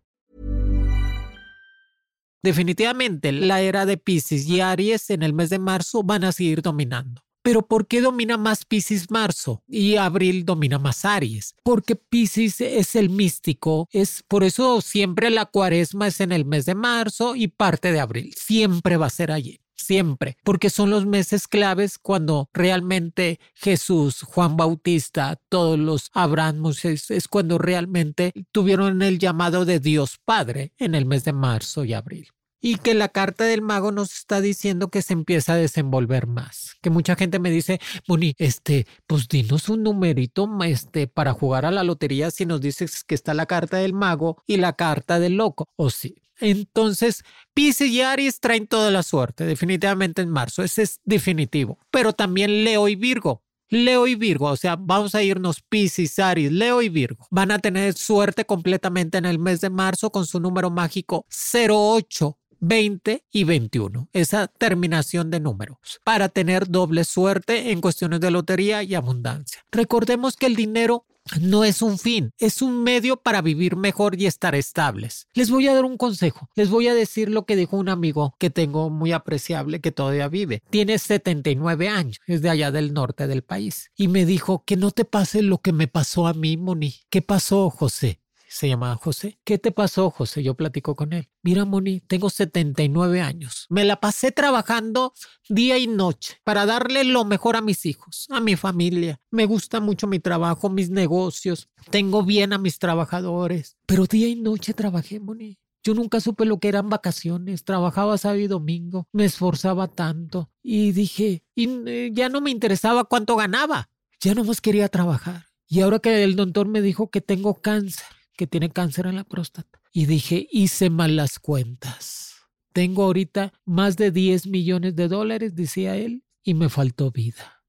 Definitivamente, 2.45 3.31
la 3.31 3.61
era 3.61 3.87
de 3.87 3.97
Pisces 3.97 4.49
y 4.49 4.61
Aries 4.61 5.11
en 5.11 5.23
el 5.23 5.33
mes 5.33 5.49
de 5.49 5.61
marzo 5.61 6.03
van 6.03 6.25
a 6.25 6.33
seguir 6.33 6.61
dominando. 6.61 7.23
Pero 7.43 7.67
¿por 7.67 7.87
qué 7.87 8.01
domina 8.01 8.37
más 8.37 8.65
Pisces 8.65 9.11
marzo 9.11 9.63
y 9.69 9.97
abril 9.97 10.45
domina 10.45 10.79
más 10.79 11.05
Aries? 11.05 11.55
Porque 11.63 11.97
Pisces 11.97 12.61
es 12.61 12.95
el 12.97 13.11
místico, 13.11 13.89
es 13.93 14.23
por 14.29 14.45
eso 14.45 14.81
siempre 14.81 15.31
la 15.31 15.47
cuaresma 15.47 16.07
es 16.07 16.21
en 16.21 16.33
el 16.33 16.45
mes 16.45 16.67
de 16.67 16.75
marzo 16.75 17.35
y 17.35 17.49
parte 17.49 17.93
de 17.93 18.01
abril, 18.01 18.35
siempre 18.37 18.97
va 18.97 19.07
a 19.07 19.11
ser 19.11 19.33
allí 19.33 19.63
siempre, 19.83 20.37
porque 20.45 20.71
son 20.71 20.91
los 20.91 21.07
meses 21.07 21.49
claves 21.49 21.99
cuando 21.99 22.49
realmente 22.53 23.41
Jesús, 23.55 24.23
Juan 24.23 24.57
Bautista, 24.57 25.41
todos 25.49 25.79
los 25.79 26.11
Abraham, 26.15 26.63
es 26.85 27.29
cuando 27.29 27.59
realmente 27.59 28.33
tuvieron 28.53 29.03
el 29.03 29.19
llamado 29.19 29.65
de 29.65 29.81
Dios 29.81 30.19
Padre 30.25 30.73
en 30.79 30.95
el 30.95 31.05
mes 31.05 31.25
de 31.25 31.33
marzo 31.33 31.85
y 31.85 31.95
abril 31.95 32.29
y 32.63 32.77
que 32.77 32.95
la 32.95 33.09
carta 33.09 33.45
del 33.45 33.61
mago 33.61 33.91
nos 33.91 34.15
está 34.15 34.41
diciendo 34.41 34.89
que 34.89 35.03
se 35.03 35.13
empieza 35.13 35.55
a 35.55 35.57
desenvolver 35.57 36.29
más. 36.29 36.77
Que 36.81 36.91
mucha 36.91 37.17
gente 37.17 37.41
me 37.41 37.51
dice, 37.51 37.81
Moni, 38.07 38.35
este, 38.39 38.87
pues 39.07 39.29
dinos 39.29 39.69
un 39.69 39.83
numerito 39.83 40.49
este, 40.65 41.09
para 41.09 41.33
jugar 41.33 41.67
a 41.67 41.73
la 41.73 41.83
lotería 41.83 42.31
si 42.31 42.47
nos 42.47 42.61
dices 42.61 43.03
que 43.03 43.17
está 43.17 43.35
la 43.35 43.47
carta 43.47 43.79
del 43.79 43.93
mago 43.93 44.43
y 44.47 44.57
la 44.59 44.75
carta 44.75 45.19
del 45.19 45.37
loco. 45.37 45.69
O 45.77 45.91
sí. 45.91 46.15
Entonces, 46.39 47.25
Pisces 47.53 47.91
y 47.91 48.01
Aries 48.01 48.41
traen 48.41 48.67
toda 48.67 48.91
la 48.91 49.03
suerte, 49.03 49.45
definitivamente 49.45 50.23
en 50.23 50.31
marzo. 50.31 50.63
Ese 50.63 50.83
es 50.83 51.01
definitivo. 51.05 51.79
Pero 51.91 52.13
también 52.13 52.65
Leo 52.65 52.89
y 52.89 52.97
Virgo. 52.97 53.43
Leo 53.69 54.07
y 54.07 54.17
Virgo, 54.17 54.49
o 54.49 54.57
sea, 54.57 54.77
vamos 54.77 55.15
a 55.15 55.23
irnos 55.23 55.63
Pisces, 55.63 56.19
Aries, 56.19 56.53
Leo 56.53 56.83
y 56.83 56.91
Virgo. 56.91 57.27
Van 57.31 57.51
a 57.51 57.59
tener 57.59 57.95
suerte 57.95 58.45
completamente 58.45 59.17
en 59.17 59.25
el 59.25 59.39
mes 59.39 59.63
de 59.63 59.71
marzo 59.71 60.11
con 60.11 60.27
su 60.27 60.41
número 60.41 60.71
mágico 60.71 61.27
08 61.55 62.39
20 62.63 63.25
y 63.33 63.43
21, 63.43 64.09
esa 64.13 64.47
terminación 64.47 65.33
de 65.33 65.41
números, 65.41 66.01
para 66.05 66.29
tener 66.29 66.69
doble 66.69 67.03
suerte 67.03 67.73
en 67.73 67.81
cuestiones 67.81 68.21
de 68.21 68.31
lotería 68.31 68.85
y 68.85 68.95
abundancia. 68.95 69.65
Recordemos 69.73 70.37
que 70.37 70.47
el 70.47 70.55
dinero 70.55 71.05
no 71.41 71.65
es 71.65 71.83
un 71.83 71.99
fin, 71.99 72.33
es 72.39 72.63
un 72.63 72.85
medio 72.85 73.17
para 73.17 73.43
vivir 73.43 73.75
mejor 73.75 74.21
y 74.21 74.27
estar 74.27 74.55
estables. 74.55 75.27
Les 75.35 75.51
voy 75.51 75.67
a 75.67 75.75
dar 75.75 75.85
un 75.85 75.97
consejo, 75.97 76.49
les 76.55 76.71
voy 76.71 76.87
a 76.87 76.95
decir 76.95 77.29
lo 77.29 77.47
que 77.47 77.57
dijo 77.57 77.77
un 77.77 77.89
amigo 77.89 78.37
que 78.39 78.51
tengo 78.51 78.91
muy 78.91 79.11
apreciable 79.11 79.81
que 79.81 79.91
todavía 79.91 80.29
vive. 80.29 80.63
Tiene 80.71 80.99
79 80.99 81.89
años, 81.89 82.19
es 82.29 82.43
de 82.43 82.51
allá 82.51 82.71
del 82.71 82.93
norte 82.93 83.27
del 83.27 83.43
país. 83.43 83.91
Y 83.97 84.07
me 84.07 84.25
dijo 84.25 84.63
que 84.65 84.77
no 84.77 84.93
te 84.93 85.05
pase 85.05 85.43
lo 85.43 85.59
que 85.59 85.73
me 85.73 85.89
pasó 85.89 86.29
a 86.29 86.33
mí, 86.33 86.57
Moni. 86.57 86.95
¿Qué 87.11 87.23
pasó, 87.23 87.71
José? 87.71 88.22
Se 88.53 88.69
llama 88.69 88.95
José. 88.97 89.39
¿Qué 89.45 89.59
te 89.59 89.73
pasó, 89.73 90.11
José? 90.11 90.43
Yo 90.43 90.55
platico 90.55 90.95
con 90.95 91.13
él. 91.13 91.29
Mira, 91.43 91.65
Moni, 91.65 92.01
tengo 92.01 92.29
79 92.29 93.21
años. 93.21 93.67
Me 93.71 93.85
la 93.85 93.99
pasé 93.99 94.31
trabajando 94.31 95.15
día 95.49 95.79
y 95.79 95.87
noche 95.87 96.39
para 96.45 96.67
darle 96.67 97.05
lo 97.05 97.25
mejor 97.25 97.57
a 97.57 97.63
mis 97.63 97.87
hijos, 97.87 98.27
a 98.31 98.41
mi 98.41 98.57
familia. 98.57 99.21
Me 99.31 99.47
gusta 99.47 99.81
mucho 99.81 100.07
mi 100.07 100.19
trabajo, 100.19 100.69
mis 100.69 100.91
negocios. 100.91 101.71
Tengo 101.91 102.25
bien 102.25 102.53
a 102.53 102.59
mis 102.59 102.79
trabajadores. 102.79 103.79
Pero 103.87 104.07
día 104.07 104.29
y 104.29 104.37
noche 104.37 104.75
trabajé, 104.75 105.19
Moni. 105.19 105.59
Yo 105.83 105.95
nunca 105.95 106.21
supe 106.21 106.45
lo 106.45 106.61
que 106.61 106.69
eran 106.69 106.91
vacaciones, 106.91 107.65
trabajaba 107.65 108.17
sábado 108.17 108.39
y 108.39 108.47
domingo, 108.47 109.09
me 109.11 109.25
esforzaba 109.25 109.89
tanto 109.89 110.49
y 110.63 110.93
dije, 110.93 111.43
y 111.57 111.69
eh, 111.89 112.11
ya 112.13 112.29
no 112.29 112.41
me 112.41 112.53
interesaba 112.53 113.03
cuánto 113.03 113.35
ganaba, 113.35 113.91
ya 114.21 114.33
no 114.35 114.45
más 114.45 114.61
quería 114.61 114.89
trabajar. 114.89 115.47
Y 115.67 115.81
ahora 115.81 115.99
que 115.99 116.23
el 116.23 116.37
doctor 116.37 116.69
me 116.69 116.83
dijo 116.83 117.11
que 117.11 117.21
tengo 117.21 117.55
cáncer, 117.55 118.05
que 118.37 118.47
tiene 118.47 118.71
cáncer 118.71 119.07
en 119.07 119.17
la 119.17 119.25
próstata. 119.25 119.81
Y 119.93 120.07
dije, 120.07 120.49
hice 120.51 120.91
mal 120.91 121.17
las 121.17 121.39
cuentas. 121.39 122.35
Tengo 122.73 123.05
ahorita 123.05 123.53
más 123.65 123.97
de 123.97 124.11
10 124.11 124.47
millones 124.47 124.97
de 124.97 125.09
dólares, 125.09 125.55
decía 125.55 125.97
él, 125.97 126.25
y 126.43 126.55
me 126.55 126.69
faltó 126.69 127.11
vida. 127.11 127.65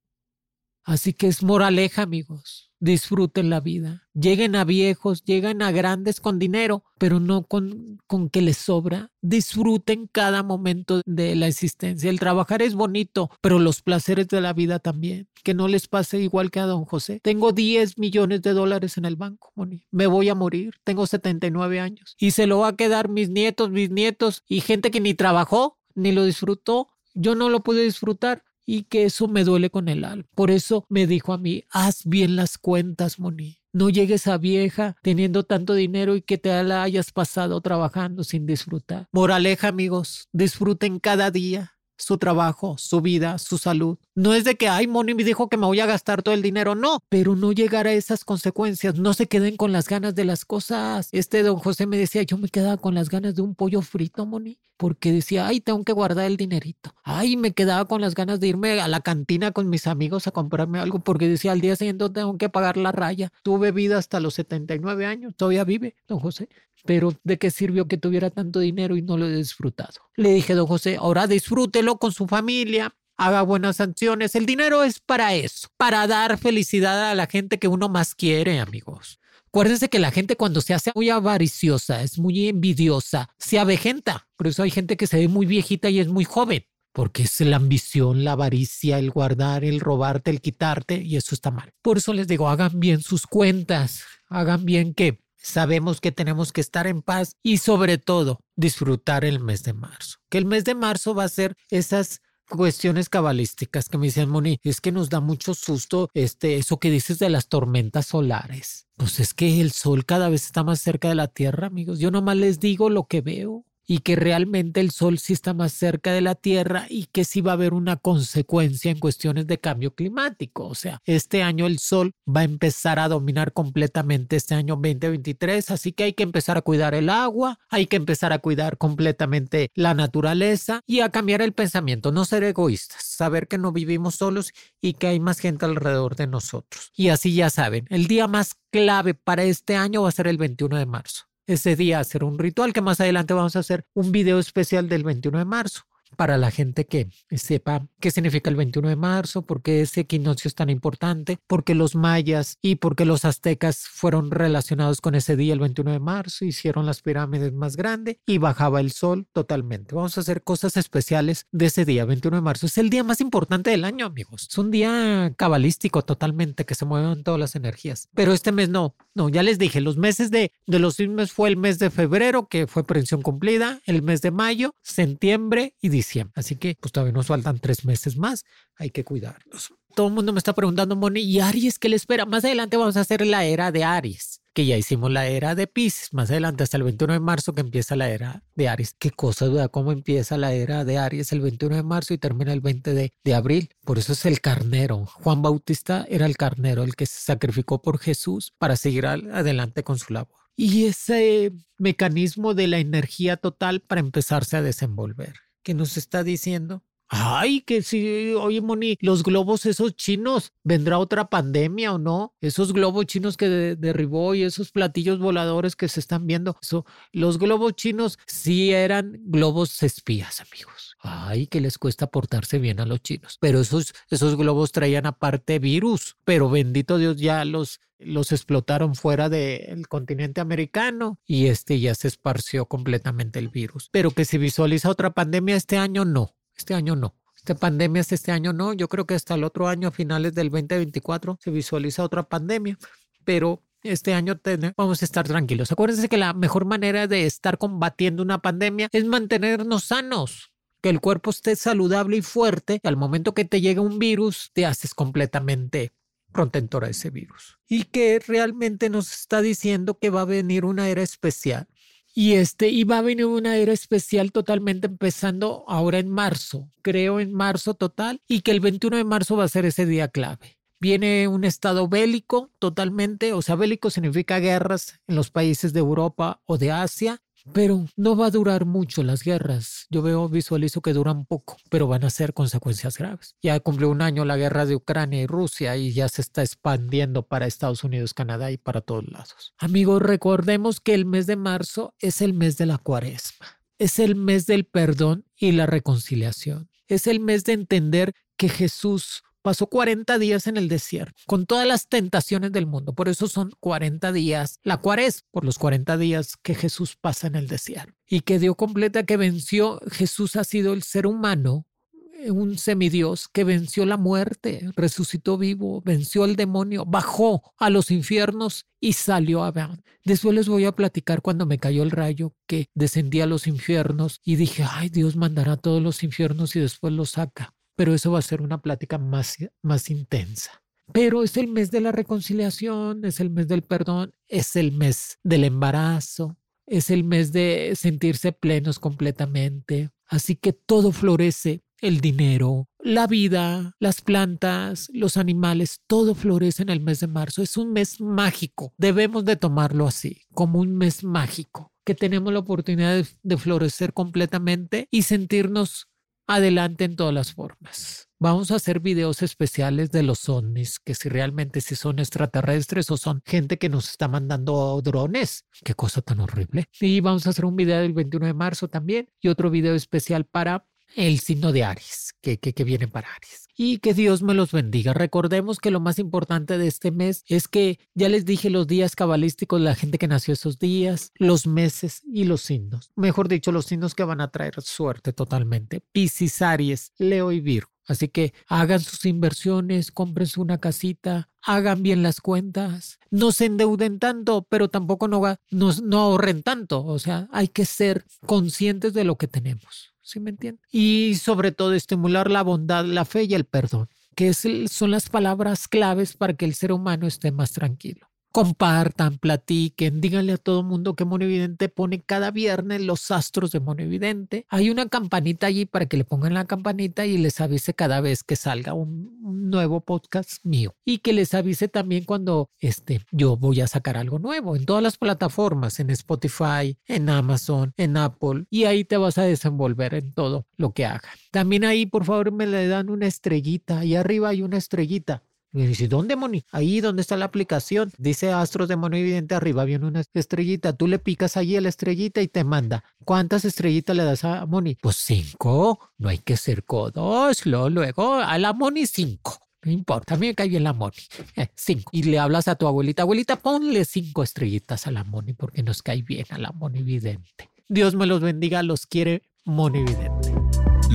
Así 0.84 1.14
que 1.14 1.28
es 1.28 1.44
moraleja, 1.44 2.04
amigos 2.04 2.73
disfruten 2.84 3.50
la 3.50 3.62
vida. 3.62 4.10
Lleguen 4.14 4.58
a 4.58 4.66
viejos, 4.66 5.24
lleguen 5.24 5.62
a 5.62 5.72
grandes 5.72 6.20
con 6.20 6.38
dinero, 6.38 6.84
pero 6.98 7.22
no 7.22 7.44
con, 7.44 7.98
con 8.08 8.30
que 8.30 8.42
les 8.42 8.58
sobra. 8.58 9.10
Disfruten 9.22 10.08
cada 10.12 10.44
momento 10.44 11.02
de 11.06 11.36
la 11.36 11.48
existencia. 11.48 12.10
El 12.10 12.20
trabajar 12.20 12.62
es 12.62 12.76
bonito, 12.76 13.32
pero 13.40 13.58
los 13.58 13.82
placeres 13.82 14.28
de 14.28 14.42
la 14.42 14.52
vida 14.52 14.80
también. 14.80 15.30
Que 15.44 15.54
no 15.54 15.70
les 15.70 15.88
pase 15.88 16.20
igual 16.20 16.52
que 16.52 16.60
a 16.60 16.66
don 16.66 16.84
José. 16.84 17.22
Tengo 17.24 17.54
10 17.54 17.98
millones 17.98 18.42
de 18.42 18.52
dólares 18.52 18.98
en 18.98 19.06
el 19.06 19.16
banco, 19.16 19.54
Moni. 19.56 19.86
Me 19.90 20.08
voy 20.08 20.28
a 20.28 20.36
morir. 20.36 20.74
Tengo 20.84 21.08
79 21.08 21.80
años. 21.80 22.18
Y 22.20 22.32
se 22.32 22.48
lo 22.48 22.60
va 22.60 22.70
a 22.70 22.76
quedar 22.76 23.08
mis 23.08 23.30
nietos, 23.30 23.72
mis 23.72 23.92
nietos 23.92 24.44
y 24.46 24.60
gente 24.60 24.92
que 24.92 25.00
ni 25.00 25.14
trabajó, 25.14 25.80
ni 25.96 26.12
lo 26.12 26.26
disfrutó. 26.26 26.90
Yo 27.14 27.36
no 27.36 27.50
lo 27.50 27.64
pude 27.64 27.84
disfrutar 27.84 28.44
y 28.66 28.84
que 28.84 29.06
eso 29.06 29.28
me 29.28 29.44
duele 29.44 29.70
con 29.70 29.90
el 29.90 30.04
alma. 30.04 30.26
Por 30.36 30.52
eso 30.52 30.86
me 30.90 31.08
dijo 31.08 31.34
a 31.34 31.38
mí, 31.38 31.64
haz 31.70 32.06
bien 32.06 32.36
las 32.36 32.58
cuentas, 32.58 33.20
Moni. 33.20 33.60
No 33.72 33.90
llegues 33.90 34.28
a 34.28 34.38
vieja 34.38 34.96
teniendo 35.02 35.44
tanto 35.44 35.74
dinero 35.74 36.16
y 36.16 36.22
que 36.22 36.38
te 36.38 36.64
la 36.64 36.84
hayas 36.84 37.12
pasado 37.12 37.60
trabajando 37.62 38.24
sin 38.24 38.46
disfrutar. 38.46 39.08
Moraleja, 39.12 39.70
amigos, 39.70 40.30
disfruten 40.32 41.00
cada 41.00 41.32
día 41.32 41.73
su 41.98 42.18
trabajo, 42.18 42.76
su 42.78 43.02
vida, 43.02 43.38
su 43.38 43.58
salud. 43.58 43.98
No 44.16 44.34
es 44.34 44.44
de 44.44 44.56
que, 44.56 44.68
ay, 44.68 44.88
Moni 44.88 45.14
me 45.14 45.24
dijo 45.24 45.50
que 45.50 45.58
me 45.58 45.66
voy 45.66 45.80
a 45.80 45.86
gastar 45.86 46.24
todo 46.24 46.34
el 46.34 46.42
dinero, 46.42 46.76
no, 46.76 47.00
pero 47.10 47.36
no 47.36 47.52
llegar 47.52 47.88
a 47.88 47.94
esas 47.94 48.26
consecuencias, 48.26 48.96
no 48.96 49.14
se 49.14 49.28
queden 49.28 49.58
con 49.58 49.72
las 49.72 49.88
ganas 49.88 50.16
de 50.16 50.26
las 50.26 50.46
cosas. 50.46 51.10
Este 51.12 51.44
don 51.44 51.58
José 51.58 51.88
me 51.88 51.98
decía, 51.98 52.24
yo 52.24 52.38
me 52.38 52.50
quedaba 52.50 52.78
con 52.78 52.96
las 52.96 53.10
ganas 53.10 53.36
de 53.36 53.42
un 53.42 53.56
pollo 53.56 53.82
frito, 53.82 54.26
Moni, 54.26 54.60
porque 54.78 55.12
decía, 55.12 55.48
ay, 55.48 55.62
tengo 55.62 55.84
que 55.84 55.94
guardar 55.94 56.26
el 56.26 56.38
dinerito. 56.38 56.94
Ay, 57.04 57.38
me 57.38 57.52
quedaba 57.52 57.86
con 57.86 58.02
las 58.02 58.16
ganas 58.16 58.40
de 58.40 58.48
irme 58.48 58.80
a 58.82 58.88
la 58.88 59.02
cantina 59.02 59.52
con 59.52 59.70
mis 59.70 59.88
amigos 59.88 60.28
a 60.28 60.32
comprarme 60.32 60.80
algo, 60.80 61.00
porque 61.00 61.28
decía, 61.28 61.52
al 61.52 61.62
día 61.62 61.76
siguiente 61.76 62.10
tengo 62.10 62.38
que 62.38 62.50
pagar 62.50 62.78
la 62.78 62.92
raya. 62.92 63.32
Tuve 63.44 63.72
vida 63.72 63.98
hasta 63.98 64.20
los 64.20 64.34
79 64.36 65.06
años, 65.06 65.34
todavía 65.36 65.64
vive, 65.64 65.96
don 66.08 66.20
José 66.20 66.50
pero 66.86 67.14
¿de 67.24 67.38
qué 67.38 67.52
sirvió 67.52 67.88
que 67.88 67.98
tuviera 67.98 68.30
tanto 68.30 68.60
dinero 68.60 68.96
y 68.96 69.02
no 69.02 69.18
lo 69.18 69.28
he 69.28 69.36
disfrutado? 69.36 69.94
Le 70.16 70.34
dije, 70.34 70.54
don 70.54 70.68
José, 70.68 70.98
ahora 70.98 71.28
disfrútelo 71.28 71.98
con 71.98 72.12
su 72.12 72.28
familia, 72.28 72.96
haga 73.18 73.42
buenas 73.42 73.78
sanciones. 73.78 74.36
El 74.36 74.46
dinero 74.46 74.84
es 74.84 75.00
para 75.00 75.34
eso, 75.34 75.70
para 75.78 76.06
dar 76.08 76.38
felicidad 76.38 77.10
a 77.10 77.16
la 77.16 77.28
gente 77.28 77.60
que 77.60 77.68
uno 77.68 77.90
más 77.90 78.16
quiere, 78.16 78.60
amigos. 78.60 79.20
Acuérdense 79.48 79.88
que 79.88 80.00
la 80.00 80.12
gente 80.12 80.36
cuando 80.36 80.62
se 80.62 80.74
hace 80.74 80.92
muy 80.96 81.10
avariciosa, 81.12 82.02
es 82.02 82.18
muy 82.18 82.48
envidiosa, 82.48 83.30
se 83.38 83.60
avejenta. 83.60 84.28
Por 84.36 84.48
eso 84.48 84.64
hay 84.64 84.72
gente 84.72 84.98
que 84.98 85.06
se 85.06 85.20
ve 85.20 85.28
muy 85.28 85.46
viejita 85.46 85.92
y 85.92 86.00
es 86.00 86.08
muy 86.08 86.26
joven, 86.26 86.66
porque 86.92 87.24
es 87.24 87.40
la 87.42 87.58
ambición, 87.58 88.24
la 88.24 88.32
avaricia, 88.32 88.98
el 88.98 89.12
guardar, 89.12 89.64
el 89.64 89.80
robarte, 89.80 90.32
el 90.32 90.42
quitarte, 90.42 91.04
y 91.04 91.18
eso 91.18 91.36
está 91.36 91.52
mal. 91.52 91.72
Por 91.84 92.00
eso 92.00 92.14
les 92.14 92.28
digo, 92.28 92.50
hagan 92.50 92.80
bien 92.80 93.02
sus 93.02 93.28
cuentas, 93.28 94.04
hagan 94.28 94.66
bien 94.66 94.96
que 94.96 95.23
Sabemos 95.44 96.00
que 96.00 96.14
tenemos 96.14 96.54
que 96.54 96.62
estar 96.62 96.88
en 96.88 97.02
paz 97.02 97.36
y 97.44 97.58
sobre 97.58 97.98
todo 97.98 98.40
disfrutar 98.56 99.26
el 99.26 99.42
mes 99.42 99.64
de 99.64 99.74
marzo. 99.74 100.20
Que 100.30 100.38
el 100.38 100.46
mes 100.46 100.64
de 100.64 100.74
marzo 100.74 101.14
va 101.14 101.26
a 101.26 101.30
ser 101.30 101.58
esas 101.70 102.22
cuestiones 102.50 103.10
cabalísticas 103.10 103.90
que 103.90 103.98
me 103.98 104.06
dicen, 104.06 104.30
Moni, 104.30 104.60
es 104.64 104.80
que 104.80 104.94
nos 104.94 105.10
da 105.10 105.20
mucho 105.20 105.54
susto 105.54 106.10
este, 106.14 106.56
eso 106.56 106.80
que 106.80 106.90
dices 106.90 107.20
de 107.20 107.30
las 107.30 107.50
tormentas 107.50 108.08
solares. 108.08 108.88
Pues 108.96 109.20
es 109.20 109.34
que 109.34 109.60
el 109.60 109.74
sol 109.74 110.06
cada 110.06 110.30
vez 110.30 110.46
está 110.46 110.64
más 110.64 110.80
cerca 110.80 111.10
de 111.10 111.16
la 111.16 111.28
Tierra, 111.28 111.68
amigos. 111.68 112.00
Yo 112.00 112.10
nomás 112.10 112.38
les 112.38 112.62
digo 112.62 112.90
lo 112.90 113.06
que 113.08 113.20
veo 113.20 113.66
y 113.86 114.00
que 114.00 114.16
realmente 114.16 114.80
el 114.80 114.92
Sol 114.92 115.20
sí 115.20 115.34
está 115.34 115.54
más 115.54 115.74
cerca 115.74 116.12
de 116.14 116.22
la 116.22 116.36
Tierra 116.36 116.86
y 116.90 117.06
que 117.08 117.26
sí 117.26 117.42
va 117.42 117.52
a 117.52 117.56
haber 117.56 117.74
una 117.74 117.98
consecuencia 117.98 118.92
en 118.92 119.00
cuestiones 119.00 119.48
de 119.48 119.60
cambio 119.60 119.94
climático. 119.94 120.68
O 120.68 120.76
sea, 120.76 121.02
este 121.06 121.44
año 121.44 121.68
el 121.68 121.80
Sol 121.80 122.14
va 122.28 122.42
a 122.42 122.46
empezar 122.46 123.00
a 123.00 123.08
dominar 123.08 123.54
completamente 123.54 124.36
este 124.36 124.56
año 124.56 124.76
2023, 124.76 125.72
así 125.72 125.92
que 125.92 126.06
hay 126.06 126.14
que 126.14 126.24
empezar 126.24 126.58
a 126.58 126.62
cuidar 126.62 126.94
el 126.94 127.10
agua, 127.10 127.60
hay 127.70 127.88
que 127.88 127.98
empezar 127.98 128.34
a 128.34 128.40
cuidar 128.40 128.78
completamente 128.78 129.70
la 129.76 129.94
naturaleza 129.94 130.82
y 130.86 131.02
a 131.02 131.10
cambiar 131.10 131.42
el 131.42 131.54
pensamiento, 131.54 132.12
no 132.12 132.26
ser 132.26 132.44
egoístas, 132.44 133.04
saber 133.04 133.48
que 133.48 133.58
no 133.58 133.72
vivimos 133.72 134.16
solos 134.16 134.54
y 134.82 134.94
que 134.94 135.08
hay 135.08 135.20
más 135.20 135.40
gente 135.40 135.66
alrededor 135.66 136.16
de 136.16 136.28
nosotros. 136.28 136.92
Y 136.96 137.10
así 137.10 137.34
ya 137.34 137.50
saben, 137.50 137.86
el 137.90 138.08
día 138.08 138.28
más 138.28 138.56
clave 138.72 139.14
para 139.14 139.44
este 139.44 139.76
año 139.76 140.04
va 140.04 140.10
a 140.10 140.14
ser 140.14 140.28
el 140.28 140.38
21 140.38 140.78
de 140.78 140.86
marzo 140.86 141.33
ese 141.48 141.76
día 141.76 142.00
hacer 142.00 142.24
un 142.24 142.40
ritual 142.40 142.74
que 142.74 142.82
más 142.82 143.00
adelante 143.00 143.34
vamos 143.34 143.56
a 143.56 143.60
hacer 143.60 143.86
un 143.94 144.12
video 144.12 144.40
especial 144.40 144.90
del 144.90 145.04
21 145.04 145.40
de 145.40 145.46
marzo 145.46 145.84
para 146.16 146.38
la 146.38 146.52
gente 146.52 146.86
que 146.86 147.10
sepa 147.32 147.88
qué 148.00 148.12
significa 148.12 148.50
el 148.50 148.56
21 148.56 148.90
de 148.90 148.96
marzo, 148.96 149.44
por 149.44 149.62
qué 149.62 149.82
ese 149.82 150.02
equinoccio 150.02 150.48
es 150.48 150.56
tan 150.56 150.70
importante, 150.70 151.40
por 151.48 151.64
qué 151.64 151.76
los 151.76 151.96
mayas 151.96 152.58
y 152.62 152.76
por 152.76 152.96
qué 152.96 153.06
los 153.06 153.26
aztecas 153.26 153.88
fueron 153.88 154.32
relacionados 154.32 155.02
con 155.02 155.16
ese 155.16 155.36
día, 155.36 155.54
el 155.54 155.60
21 155.60 155.92
de 155.92 156.00
marzo, 156.00 156.46
hicieron 156.46 156.86
las 156.86 157.02
pirámides 157.02 157.54
más 157.54 157.76
grandes 157.76 158.18
y 158.26 158.38
bajaba 158.38 158.80
el 158.80 158.92
sol 158.92 159.28
totalmente. 159.34 159.96
Vamos 159.96 160.18
a 160.18 160.22
hacer 160.22 160.44
cosas 160.44 160.78
especiales 160.78 161.48
de 161.52 161.66
ese 161.66 161.86
día, 161.86 162.06
21 162.06 162.38
de 162.38 162.42
marzo. 162.42 162.66
Es 162.68 162.78
el 162.78 162.90
día 162.90 163.04
más 163.04 163.22
importante 163.22 163.72
del 163.72 163.86
año, 163.86 164.06
amigos. 164.06 164.48
Es 164.50 164.58
un 164.58 164.72
día 164.72 165.34
cabalístico 165.38 166.04
totalmente 166.04 166.66
que 166.66 166.76
se 166.76 166.86
mueven 166.86 167.24
todas 167.24 167.40
las 167.40 167.56
energías. 167.56 168.10
Pero 168.14 168.34
este 168.34 168.52
mes 168.52 168.70
no, 168.70 168.96
no, 169.14 169.30
ya 169.30 169.44
les 169.44 169.58
dije, 169.58 169.82
los 169.82 169.98
meses 169.98 170.32
de, 170.32 170.52
de 170.68 170.80
los 170.80 170.96
signos 170.96 171.32
fue 171.32 171.50
el 171.50 171.58
mes 171.58 171.80
de 171.80 171.90
febrero, 171.90 172.48
que 172.48 172.68
fue 172.68 172.84
pensión 172.84 173.22
cumplida, 173.22 173.82
el 173.86 174.02
mes 174.02 174.22
de 174.22 174.32
mayo, 174.32 174.76
septiembre 174.82 175.76
y 175.82 175.90
diciembre 175.90 176.03
Así 176.36 176.56
que 176.56 176.76
pues 176.80 176.92
todavía 176.92 177.14
nos 177.14 177.28
faltan 177.28 177.60
tres 177.60 177.86
meses 177.86 178.18
más. 178.18 178.44
Hay 178.76 178.90
que 178.90 179.04
cuidarnos. 179.04 179.74
Todo 179.96 180.08
el 180.08 180.14
mundo 180.14 180.34
me 180.34 180.40
está 180.40 180.54
preguntando, 180.54 180.96
Moni, 180.96 181.22
¿y 181.22 181.40
Aries 181.40 181.80
qué 181.80 181.90
le 181.90 181.96
espera? 181.96 182.26
Más 182.26 182.44
adelante 182.44 182.78
vamos 182.78 182.98
a 182.98 183.02
hacer 183.02 183.26
la 183.26 183.46
era 183.46 183.72
de 183.72 183.84
Aries 183.84 184.44
que 184.54 184.66
ya 184.66 184.78
hicimos 184.78 185.12
la 185.12 185.26
era 185.26 185.56
de 185.56 185.68
Pisces, 185.68 186.14
más 186.14 186.30
adelante 186.30 186.64
hasta 186.64 186.78
el 186.78 186.84
21 186.84 187.14
de 187.14 187.20
marzo 187.20 187.54
que 187.54 187.62
empieza 187.62 187.96
la 187.96 188.10
era 188.10 188.44
de 188.56 188.70
Aries. 188.70 188.96
Qué 188.98 189.10
cosa, 189.10 189.46
duda, 189.46 189.68
cómo 189.68 189.92
empieza 189.92 190.38
la 190.38 190.54
era 190.54 190.86
de 190.86 190.98
Aries 190.98 191.32
el 191.32 191.42
21 191.42 191.76
de 191.76 191.84
marzo 191.84 192.14
y 192.14 192.20
termina 192.20 192.54
el 192.54 192.62
20 192.62 192.94
de, 192.94 193.12
de 193.24 193.36
abril. 193.36 193.70
Por 193.84 193.98
eso 193.98 194.14
es 194.14 194.26
el 194.26 194.42
carnero. 194.42 195.06
Juan 195.06 195.42
Bautista 195.42 196.06
era 196.08 196.28
el 196.28 196.38
carnero, 196.38 196.84
el 196.84 196.96
que 196.96 197.08
se 197.08 197.20
sacrificó 197.20 197.82
por 197.82 197.98
Jesús 197.98 198.54
para 198.58 198.76
seguir 198.76 199.08
adelante 199.08 199.84
con 199.84 199.98
su 199.98 200.14
labor. 200.14 200.38
Y 200.56 200.86
ese 200.86 201.52
mecanismo 201.80 202.54
de 202.54 202.68
la 202.68 202.78
energía 202.78 203.38
total 203.38 203.82
para 203.82 204.02
empezarse 204.02 204.56
a 204.56 204.62
desenvolver 204.62 205.34
que 205.64 205.74
nos 205.74 205.98
está 205.98 206.24
diciendo. 206.24 206.84
Ay, 207.16 207.62
que 207.62 207.84
si, 207.84 208.34
oye, 208.34 208.60
Moni, 208.60 208.98
los 209.00 209.22
globos 209.22 209.68
esos 209.68 209.96
chinos, 209.96 210.52
¿vendrá 210.64 210.98
otra 210.98 211.30
pandemia 211.30 211.94
o 211.94 212.00
no? 212.00 212.34
Esos 212.42 212.74
globos 212.74 213.06
chinos 213.06 213.38
que 213.38 213.48
derribó 213.48 214.34
y 214.34 214.42
esos 214.42 214.72
platillos 214.72 215.20
voladores 215.20 215.76
que 215.76 215.88
se 215.90 216.00
están 216.00 216.26
viendo. 216.26 216.58
Eso, 216.60 216.88
los 217.12 217.38
globos 217.38 217.76
chinos 217.76 218.18
sí 218.26 218.72
eran 218.72 219.22
globos 219.26 219.84
espías, 219.84 220.42
amigos. 220.42 220.98
Ay, 221.02 221.46
que 221.46 221.62
les 221.62 221.78
cuesta 221.78 222.08
portarse 222.08 222.58
bien 222.58 222.80
a 222.80 222.88
los 222.88 223.04
chinos. 223.04 223.38
Pero 223.40 223.60
esos, 223.60 223.94
esos 224.10 224.36
globos 224.36 224.72
traían 224.72 225.06
aparte 225.06 225.60
virus. 225.60 226.18
Pero 226.26 226.50
bendito 226.50 226.98
Dios, 226.98 227.18
ya 227.18 227.46
los 227.46 227.80
los 228.00 228.34
explotaron 228.34 228.96
fuera 228.96 229.30
del 229.30 229.88
continente 229.88 230.42
americano 230.42 231.20
y 231.26 231.46
este 231.46 231.80
ya 231.80 231.96
se 231.96 232.10
esparció 232.10 232.66
completamente 232.66 233.40
el 233.40 233.48
virus. 233.48 233.88
Pero 233.94 234.12
que 234.12 234.26
se 234.26 234.38
visualiza 234.38 234.90
otra 234.90 235.14
pandemia 235.14 235.56
este 235.56 235.78
año, 235.78 236.04
no. 236.04 236.36
Este 236.56 236.74
año 236.74 236.96
no. 236.96 237.16
Esta 237.36 237.56
pandemia 237.56 238.02
es 238.02 238.12
este 238.12 238.32
año, 238.32 238.54
no. 238.54 238.74
Yo 238.74 238.88
creo 238.88 239.06
que 239.06 239.16
hasta 239.16 239.36
el 239.36 239.44
otro 239.44 239.68
año, 239.68 239.90
a 239.90 239.92
finales 239.92 240.34
del 240.34 240.50
2024, 240.50 241.38
se 241.42 241.52
visualiza 241.52 242.04
otra 242.04 242.24
pandemia. 242.24 242.78
Pero 243.26 243.62
este 243.84 244.14
año 244.14 244.40
vamos 244.78 245.02
a 245.02 245.06
estar 245.06 245.28
tranquilos. 245.28 245.72
Acuérdense 245.72 246.08
que 246.08 246.18
la 246.18 246.34
mejor 246.34 246.66
manera 246.66 247.08
de 247.08 247.26
estar 247.26 247.58
combatiendo 247.58 248.24
una 248.24 248.42
pandemia 248.42 248.88
es 248.92 249.06
mantenernos 249.06 249.86
sanos 249.86 250.54
que 250.82 250.90
el 250.90 251.00
cuerpo 251.00 251.30
esté 251.30 251.56
saludable 251.56 252.18
y 252.18 252.22
fuerte, 252.22 252.80
al 252.84 252.98
momento 252.98 253.34
que 253.34 253.46
te 253.46 253.62
llega 253.62 253.80
un 253.80 254.00
virus, 254.00 254.52
te 254.54 254.66
haces 254.66 254.94
completamente 254.94 255.94
contentora 256.34 256.90
ese 256.90 257.10
virus 257.10 257.60
y 257.70 257.86
que 257.86 258.20
realmente 258.20 258.90
nos 258.90 259.14
está 259.14 259.42
diciendo 259.42 259.98
que 259.98 260.10
va 260.10 260.22
a 260.22 260.26
venir 260.26 260.66
una 260.66 260.90
era 260.90 261.02
especial. 261.02 261.68
Y 262.16 262.34
este, 262.34 262.70
y 262.70 262.84
va 262.84 263.00
a 263.00 263.02
venir 263.02 263.26
una 263.26 263.58
era 263.58 263.74
especial 263.74 264.32
totalmente 264.32 264.86
empezando 264.86 265.66
ahora 265.68 265.98
en 265.98 266.10
marzo, 266.10 266.70
creo 266.84 267.20
en 267.20 267.34
marzo 267.34 267.74
total, 267.74 268.22
y 268.28 268.42
que 268.42 268.52
el 268.52 268.60
21 268.60 268.98
de 268.98 269.04
marzo 269.04 269.36
va 269.36 269.46
a 269.46 269.50
ser 269.50 269.66
ese 269.66 269.88
día 269.88 270.08
clave. 270.08 270.58
Viene 270.80 271.28
un 271.28 271.44
estado 271.44 271.88
bélico 271.88 272.52
totalmente, 272.60 273.34
o 273.34 273.42
sea, 273.42 273.56
bélico 273.56 273.90
significa 273.90 274.40
guerras 274.40 275.00
en 275.08 275.16
los 275.16 275.32
países 275.32 275.74
de 275.74 275.80
Europa 275.80 276.42
o 276.46 276.58
de 276.58 276.72
Asia, 276.72 277.22
pero 277.52 277.86
no 277.96 278.16
va 278.16 278.28
a 278.28 278.32
durar 278.32 278.66
mucho 278.66 279.04
las 279.04 279.24
guerras. 279.24 279.88
Yo 279.90 280.02
veo, 280.02 280.30
visualizo 280.30 280.82
que 280.82 280.94
duran 280.94 281.26
poco, 281.26 281.58
pero 281.70 281.88
van 281.88 282.04
a 282.04 282.10
ser 282.10 282.34
consecuencias 282.34 282.98
graves. 282.98 283.36
Ya 283.42 283.60
cumplió 283.60 283.90
un 283.90 284.02
año 284.02 284.26
la 284.26 284.38
guerra 284.38 284.66
de 284.66 284.76
Ucrania 284.76 285.22
y 285.22 285.28
Rusia 285.28 285.76
y 285.76 285.94
ya 285.94 286.08
se 286.08 286.22
está 286.22 286.42
expandiendo 286.42 287.24
para 287.28 287.48
Estados 287.48 287.84
Unidos, 287.84 288.14
Canadá 288.14 288.52
y 288.52 288.58
para 288.58 288.82
todos 288.82 289.06
lados. 289.10 289.54
Amigos, 289.58 290.02
recordemos 290.02 290.80
que 290.80 290.94
el 290.94 291.06
mes 291.06 291.28
de 291.28 291.36
marzo 291.36 291.94
es 292.00 292.22
el 292.22 292.34
mes 292.34 292.58
de 292.58 292.66
la 292.68 292.78
cuaresma. 292.78 293.48
Es 293.80 294.00
el 294.00 294.16
mes 294.16 294.46
del 294.46 294.66
perdón 294.66 295.26
y 295.36 295.52
la 295.52 295.66
reconciliación. 295.66 296.70
Es 296.88 297.08
el 297.08 297.20
mes 297.20 297.44
de 297.44 297.54
entender 297.54 298.14
que 298.38 298.50
Jesús 298.50 299.24
pasó 299.44 299.68
40 299.68 300.18
días 300.18 300.48
en 300.48 300.58
el 300.58 300.68
desierto, 300.68 301.22
con 301.28 301.46
todas 301.46 301.68
las 301.68 301.88
tentaciones 301.88 302.52
del 302.52 302.66
mundo. 302.66 302.94
Por 302.94 303.10
eso 303.10 303.28
son 303.28 303.52
40 303.60 304.12
días, 304.12 304.60
la 304.64 304.78
cuaresma, 304.78 305.28
por 305.32 305.46
los 305.46 305.60
40 305.60 305.98
días 305.98 306.38
que 306.42 306.56
Jesús 306.56 306.96
pasa 306.96 307.28
en 307.28 307.36
el 307.36 307.48
desierto. 307.48 307.94
Y 308.08 308.22
que 308.22 308.40
dio 308.40 308.56
completa 308.56 309.04
que 309.04 309.18
venció, 309.18 309.80
Jesús 309.92 310.36
ha 310.38 310.44
sido 310.44 310.74
el 310.74 310.82
ser 310.82 311.06
humano, 311.06 311.68
eh, 312.14 312.32
un 312.32 312.58
semidios 312.58 313.28
que 313.28 313.44
venció 313.44 313.86
la 313.86 313.98
muerte, 313.98 314.70
resucitó 314.76 315.38
vivo, 315.38 315.82
venció 315.82 316.24
al 316.24 316.38
demonio, 316.38 316.86
bajó 316.86 317.54
a 317.58 317.70
los 317.70 317.92
infiernos 317.92 318.66
y 318.80 318.94
salió 318.94 319.44
a 319.44 319.52
ver. 319.52 319.84
Después 320.06 320.34
les 320.34 320.48
voy 320.48 320.66
a 320.66 320.72
platicar 320.72 321.22
cuando 321.22 321.46
me 321.46 321.60
cayó 321.60 321.84
el 321.84 321.92
rayo 321.92 322.34
que 322.48 322.68
descendía 322.74 323.26
a 323.26 323.28
los 323.28 323.46
infiernos 323.46 324.22
y 324.24 324.38
dije, 324.38 324.66
ay, 324.70 324.90
Dios 324.90 325.18
mandará 325.18 325.54
a 325.54 325.58
todos 325.58 325.82
los 325.82 326.02
infiernos 326.02 326.56
y 326.56 326.62
después 326.62 326.94
los 326.94 327.12
saca 327.12 327.54
pero 327.76 327.94
eso 327.94 328.12
va 328.12 328.20
a 328.20 328.24
ser 328.24 328.42
una 328.42 328.62
plática 328.62 328.98
más, 328.98 329.38
más 329.62 329.90
intensa. 329.90 330.64
Pero 330.92 331.24
es 331.24 331.38
el 331.38 331.48
mes 331.48 331.72
de 331.72 331.82
la 331.82 331.92
reconciliación, 331.92 333.06
es 333.06 333.20
el 333.20 333.30
mes 333.30 333.48
del 333.48 333.64
perdón, 333.64 334.14
es 334.28 334.56
el 334.56 334.72
mes 334.72 335.20
del 335.24 335.46
embarazo, 335.46 336.38
es 336.66 336.90
el 336.90 337.04
mes 337.04 337.32
de 337.32 337.74
sentirse 337.76 338.32
plenos 338.32 338.80
completamente. 338.80 339.92
Así 340.08 340.36
que 340.36 340.54
todo 340.54 340.92
florece, 340.92 341.64
el 341.82 342.00
dinero, 342.00 342.70
la 342.80 343.08
vida, 343.08 343.76
las 343.80 344.02
plantas, 344.02 344.90
los 344.94 345.18
animales, 345.18 345.82
todo 345.88 346.16
florece 346.16 346.64
en 346.64 346.70
el 346.70 346.80
mes 346.80 347.00
de 347.00 347.08
marzo. 347.08 347.42
Es 347.42 347.58
un 347.58 347.74
mes 347.74 348.00
mágico. 348.00 348.74
Debemos 348.78 349.26
de 349.26 349.36
tomarlo 349.36 349.88
así, 349.88 350.22
como 350.34 350.60
un 350.60 350.76
mes 350.78 351.04
mágico, 351.04 351.74
que 351.86 351.96
tenemos 351.96 352.32
la 352.32 352.40
oportunidad 352.40 352.96
de, 352.96 353.08
de 353.24 353.38
florecer 353.38 353.94
completamente 353.94 354.88
y 354.92 355.04
sentirnos 355.04 355.88
adelante 356.28 356.86
en 356.86 356.96
todas 356.96 357.14
las 357.14 357.34
formas. 357.34 358.10
Vamos 358.20 358.52
a 358.52 358.56
hacer 358.56 358.80
videos 358.80 359.22
especiales 359.22 359.92
de 359.92 360.02
los 360.02 360.30
ovnis, 360.30 360.80
que 360.80 360.96
si 360.96 361.10
realmente 361.10 361.60
si 361.60 361.76
son 361.76 362.00
extraterrestres 362.00 362.90
o 362.90 362.96
son 362.96 363.22
gente 363.26 363.58
que 363.58 363.68
nos 363.68 363.90
está 363.90 364.08
mandando 364.08 364.82
drones. 364.82 365.46
Qué 365.64 365.74
cosa 365.74 366.02
tan 366.02 366.22
horrible. 366.22 366.66
Y 366.80 367.02
vamos 367.02 367.28
a 367.28 367.32
hacer 367.32 367.44
un 367.44 367.58
video 367.58 367.82
el 367.82 367.94
21 367.94 368.28
de 368.28 368.34
marzo 368.34 368.70
también 368.70 369.10
y 369.20 369.28
otro 369.28 369.50
video 369.50 369.76
especial 369.76 370.26
para 370.26 370.66
el 370.96 371.20
signo 371.20 371.52
de 371.52 371.64
Aries, 371.64 372.14
que, 372.22 372.38
que, 372.38 372.54
que, 372.54 372.64
viene 372.64 372.88
para 372.88 373.08
Aries. 373.16 373.48
Y 373.56 373.78
que 373.80 373.94
Dios 373.94 374.24
me 374.24 374.34
los 374.34 374.52
bendiga. 374.52 374.94
Recordemos 374.94 375.60
que 375.60 375.72
lo 375.72 375.80
más 375.80 376.00
importante 376.00 376.58
de 376.58 376.68
este 376.68 376.92
mes 376.92 377.24
es 377.28 377.48
que 377.48 377.80
ya 377.94 378.10
les 378.10 378.26
dije 378.26 378.50
los 378.50 378.68
días 378.68 378.96
cabalísticos 378.96 379.60
de 379.60 379.66
la 379.66 379.76
gente 379.76 379.98
que 379.98 380.08
nació 380.08 380.34
esos 380.34 380.58
días, 380.58 381.12
los 381.16 381.46
meses 381.46 382.02
y 382.06 382.24
los 382.24 382.42
signos. 382.42 382.92
Mejor 382.96 383.28
dicho, 383.28 383.52
los 383.52 383.66
signos 383.66 383.94
que 383.94 384.04
van 384.04 384.22
a 384.22 384.32
traer 384.32 384.62
suerte 384.62 385.14
totalmente. 385.14 385.82
Piscis, 385.92 386.42
Aries, 386.42 386.94
Leo 386.98 387.32
y 387.32 387.42
Virgo. 387.42 387.74
Así 387.86 388.08
que 388.08 388.34
hagan 388.48 388.80
sus 388.80 389.06
inversiones, 389.06 389.92
cómprense 389.92 390.40
una 390.40 390.58
casita, 390.60 391.30
hagan 391.42 391.84
bien 391.84 392.02
las 392.02 392.22
cuentas, 392.22 393.00
no 393.12 393.34
se 393.34 393.46
endeuden 393.46 394.00
tanto, 394.00 394.48
pero 394.50 394.70
tampoco 394.70 395.10
no, 395.10 395.22
no, 395.52 395.74
no 395.84 396.00
ahorren 396.00 396.44
tanto. 396.44 396.86
O 396.86 396.98
sea, 396.98 397.28
hay 397.32 397.50
que 397.50 397.66
ser 397.66 398.06
conscientes 398.26 398.94
de 398.94 399.04
lo 399.04 399.18
que 399.18 399.28
tenemos. 399.28 399.93
¿Sí 400.04 400.20
me? 400.20 400.36
Y 400.72 401.16
sobre 401.16 401.52
todo 401.52 401.74
estimular 401.74 402.30
la 402.30 402.44
bondad, 402.44 402.86
la 402.86 403.06
fe 403.06 403.24
y 403.24 403.34
el 403.34 403.46
perdón, 403.46 403.90
que 404.16 404.30
es 404.30 404.48
son 404.72 404.92
las 404.92 405.10
palabras 405.10 405.68
claves 405.68 406.16
para 406.16 406.36
que 406.36 406.46
el 406.46 406.54
ser 406.54 406.72
humano 406.72 407.08
esté 407.08 407.32
más 407.32 407.54
tranquilo 407.54 408.13
compartan, 408.34 409.20
platiquen, 409.20 410.02
díganle 410.02 410.34
a 410.34 410.38
todo 410.38 410.64
mundo 410.64 410.96
que 410.96 411.06
Monividente 411.06 411.70
pone 411.70 412.02
cada 412.02 412.32
viernes 412.32 412.82
los 412.82 413.12
astros 413.12 413.52
de 413.52 413.60
Monividente. 413.60 414.48
Hay 414.50 414.72
una 414.72 414.90
campanita 414.90 415.46
allí 415.46 415.68
para 415.68 415.86
que 415.86 415.98
le 415.98 416.04
pongan 416.04 416.34
la 416.34 416.46
campanita 416.46 417.06
y 417.06 417.20
les 417.20 417.40
avise 417.40 417.76
cada 417.76 418.02
vez 418.02 418.24
que 418.24 418.36
salga 418.36 418.74
un, 418.74 419.14
nuevo 419.24 419.82
podcast 419.82 420.44
mío 420.44 420.74
y 420.84 420.98
que 420.98 421.14
les 421.14 421.36
avise 421.36 421.68
también 421.68 422.06
cuando 422.06 422.50
este, 422.60 423.02
yo 423.12 423.38
voy 423.38 423.62
a 423.62 423.68
sacar 423.68 423.98
algo 423.98 424.18
nuevo 424.18 424.56
en 424.56 424.66
todas 424.66 424.82
las 424.82 424.98
plataformas, 424.98 425.80
en 425.80 425.92
Spotify, 425.92 426.76
en 426.88 427.10
Amazon, 427.10 427.72
en 427.78 427.98
Apple 427.98 428.46
y 428.50 428.64
ahí 428.64 428.84
te 428.84 428.98
vas 428.98 429.20
a 429.20 429.24
desenvolver 429.24 429.94
en 429.94 430.12
todo 430.12 430.48
lo 430.58 430.74
que 430.74 430.86
haga. 430.86 431.10
También 431.30 431.66
ahí 431.66 431.86
por 431.86 432.04
favor 432.04 432.32
me 432.32 432.48
le 432.48 432.68
dan 432.68 432.90
una 432.90 433.06
estrellita, 433.06 433.80
ahí 433.80 433.96
arriba 433.96 434.30
hay 434.30 434.42
una 434.42 434.58
estrellita 434.58 435.22
y 435.54 435.68
dice, 435.68 435.88
¿dónde, 435.88 436.16
Moni? 436.16 436.44
Ahí 436.52 436.82
donde 436.82 437.02
está 437.02 437.16
la 437.16 437.26
aplicación. 437.26 437.92
Dice 438.00 438.32
Astros 438.32 438.68
de 438.68 438.76
Mono 438.76 438.98
Evidente, 438.98 439.36
arriba 439.36 439.66
viene 439.66 439.86
una 439.86 440.04
estrellita. 440.14 440.74
Tú 440.74 440.88
le 440.88 440.98
picas 440.98 441.38
allí 441.38 441.56
a 441.56 441.62
la 441.62 441.70
estrellita 441.70 442.22
y 442.22 442.28
te 442.28 442.44
manda. 442.44 442.84
¿Cuántas 443.06 443.46
estrellitas 443.46 443.96
le 443.96 444.04
das 444.04 444.24
a 444.24 444.48
Moni? 444.48 444.76
Pues 444.82 444.96
cinco. 444.96 445.92
No 446.00 446.10
hay 446.10 446.18
que 446.18 446.38
ser 446.38 446.64
codos. 446.64 447.46
Luego 447.46 448.16
a 448.16 448.38
la 448.40 448.54
Moni 448.54 448.88
cinco. 448.88 449.40
No 449.64 449.72
importa, 449.72 450.16
a 450.16 450.18
mí 450.18 450.28
me 450.28 450.36
cae 450.36 450.50
bien 450.50 450.64
la 450.64 450.74
Moni. 450.74 450.98
Eh, 451.36 451.48
cinco. 451.56 451.90
Y 451.94 452.04
le 452.04 452.20
hablas 452.20 452.48
a 452.48 452.56
tu 452.56 452.68
abuelita, 452.68 453.04
abuelita, 453.04 453.38
ponle 453.38 453.86
cinco 453.86 454.24
estrellitas 454.24 454.88
a 454.88 454.92
la 454.92 455.04
Moni 455.04 455.34
porque 455.34 455.64
nos 455.64 455.82
cae 455.82 456.02
bien 456.02 456.26
a 456.32 456.38
la 456.38 456.52
Moni 456.52 456.82
Vidente. 456.82 457.50
Dios 457.70 457.96
me 457.96 458.06
los 458.06 458.20
bendiga, 458.20 458.62
los 458.62 458.86
quiere 458.86 459.22
Moni 459.46 459.84
Vidente. 459.84 460.43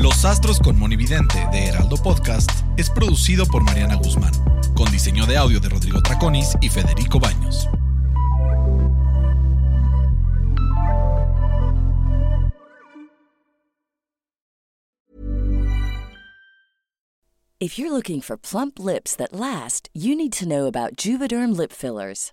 Los 0.01 0.25
Astros 0.25 0.61
con 0.61 0.79
Monividente 0.79 1.45
de 1.51 1.67
Heraldo 1.67 1.97
Podcast 1.97 2.49
es 2.77 2.89
producido 2.89 3.47
por 3.47 3.65
Mariana 3.65 3.97
Guzmán, 3.97 4.33
con 4.77 4.89
diseño 4.93 5.27
de 5.27 5.37
audio 5.37 5.59
de 5.59 5.69
Rodrigo 5.69 6.01
Traconis 6.01 6.57
y 6.61 6.69
Federico 6.69 7.19
Baños. 7.19 7.67
If 17.59 17.77
you're 17.77 17.91
looking 17.91 18.21
for 18.21 18.37
plump 18.37 18.79
lips 18.79 19.17
that 19.17 19.33
last, 19.33 19.89
you 19.93 20.15
need 20.15 20.33
to 20.35 20.47
know 20.47 20.67
about 20.67 20.95
Juvederm 20.95 21.57
lip 21.57 21.73
fillers. 21.73 22.33